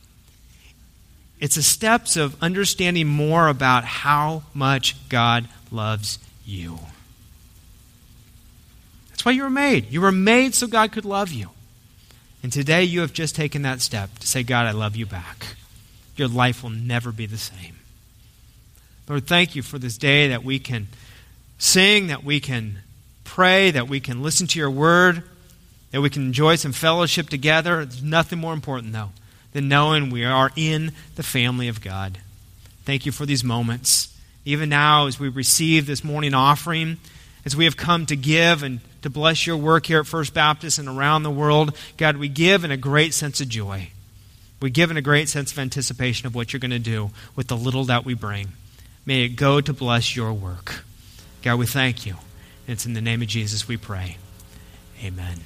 It's 1.39 1.55
the 1.55 1.63
steps 1.63 2.15
of 2.15 2.37
understanding 2.43 3.07
more 3.07 3.47
about 3.47 3.85
how 3.85 4.43
much 4.53 4.95
God 5.09 5.49
loves 5.71 6.19
you. 6.45 6.77
Why 9.27 9.31
you 9.31 9.43
were 9.43 9.49
made. 9.49 9.91
You 9.91 9.99
were 9.99 10.11
made 10.13 10.55
so 10.55 10.67
God 10.67 10.93
could 10.93 11.03
love 11.03 11.33
you. 11.33 11.49
And 12.43 12.49
today 12.49 12.85
you 12.85 13.01
have 13.01 13.11
just 13.11 13.35
taken 13.35 13.63
that 13.63 13.81
step 13.81 14.19
to 14.19 14.25
say, 14.25 14.41
God, 14.41 14.65
I 14.65 14.71
love 14.71 14.95
you 14.95 15.05
back. 15.05 15.57
Your 16.15 16.29
life 16.29 16.63
will 16.63 16.69
never 16.69 17.11
be 17.11 17.25
the 17.25 17.37
same. 17.37 17.75
Lord, 19.05 19.27
thank 19.27 19.53
you 19.53 19.63
for 19.63 19.79
this 19.79 19.97
day 19.97 20.29
that 20.29 20.45
we 20.45 20.59
can 20.59 20.87
sing, 21.57 22.07
that 22.07 22.23
we 22.23 22.39
can 22.39 22.77
pray, 23.25 23.69
that 23.69 23.89
we 23.89 23.99
can 23.99 24.23
listen 24.23 24.47
to 24.47 24.59
your 24.59 24.71
word, 24.71 25.23
that 25.91 25.99
we 25.99 26.09
can 26.09 26.21
enjoy 26.21 26.55
some 26.55 26.71
fellowship 26.71 27.27
together. 27.27 27.83
There's 27.83 28.01
nothing 28.01 28.39
more 28.39 28.53
important, 28.53 28.93
though, 28.93 29.09
than 29.51 29.67
knowing 29.67 30.09
we 30.09 30.23
are 30.23 30.53
in 30.55 30.93
the 31.17 31.23
family 31.23 31.67
of 31.67 31.81
God. 31.81 32.19
Thank 32.85 33.05
you 33.05 33.11
for 33.11 33.25
these 33.25 33.43
moments. 33.43 34.17
Even 34.45 34.69
now, 34.69 35.07
as 35.07 35.19
we 35.19 35.27
receive 35.27 35.85
this 35.85 36.01
morning 36.01 36.33
offering, 36.33 36.95
as 37.43 37.57
we 37.57 37.65
have 37.65 37.75
come 37.75 38.05
to 38.05 38.15
give 38.15 38.63
and 38.63 38.79
to 39.07 39.13
bless 39.13 39.47
your 39.47 39.55
work 39.55 39.85
here 39.85 40.01
at 40.01 40.05
First 40.05 40.33
Baptist 40.33 40.79
and 40.79 40.89
around 40.89 41.23
the 41.23 41.31
world, 41.31 41.73
God, 41.95 42.17
we 42.17 42.27
give 42.27 42.65
in 42.65 42.71
a 42.71 42.77
great 42.77 43.13
sense 43.13 43.39
of 43.39 43.47
joy. 43.47 43.89
We 44.61 44.69
give 44.69 44.91
in 44.91 44.97
a 44.97 45.01
great 45.01 45.29
sense 45.29 45.51
of 45.51 45.59
anticipation 45.59 46.27
of 46.27 46.35
what 46.35 46.51
you're 46.51 46.59
going 46.59 46.71
to 46.71 46.79
do 46.79 47.11
with 47.35 47.47
the 47.47 47.55
little 47.55 47.85
that 47.85 48.03
we 48.03 48.15
bring. 48.15 48.49
May 49.05 49.23
it 49.23 49.29
go 49.29 49.61
to 49.61 49.73
bless 49.73 50.15
your 50.15 50.33
work. 50.33 50.83
God, 51.41 51.57
we 51.57 51.65
thank 51.65 52.05
you. 52.05 52.15
It's 52.67 52.85
in 52.85 52.93
the 52.93 53.01
name 53.01 53.21
of 53.21 53.29
Jesus 53.29 53.67
we 53.67 53.77
pray. 53.77 54.17
Amen. 55.01 55.39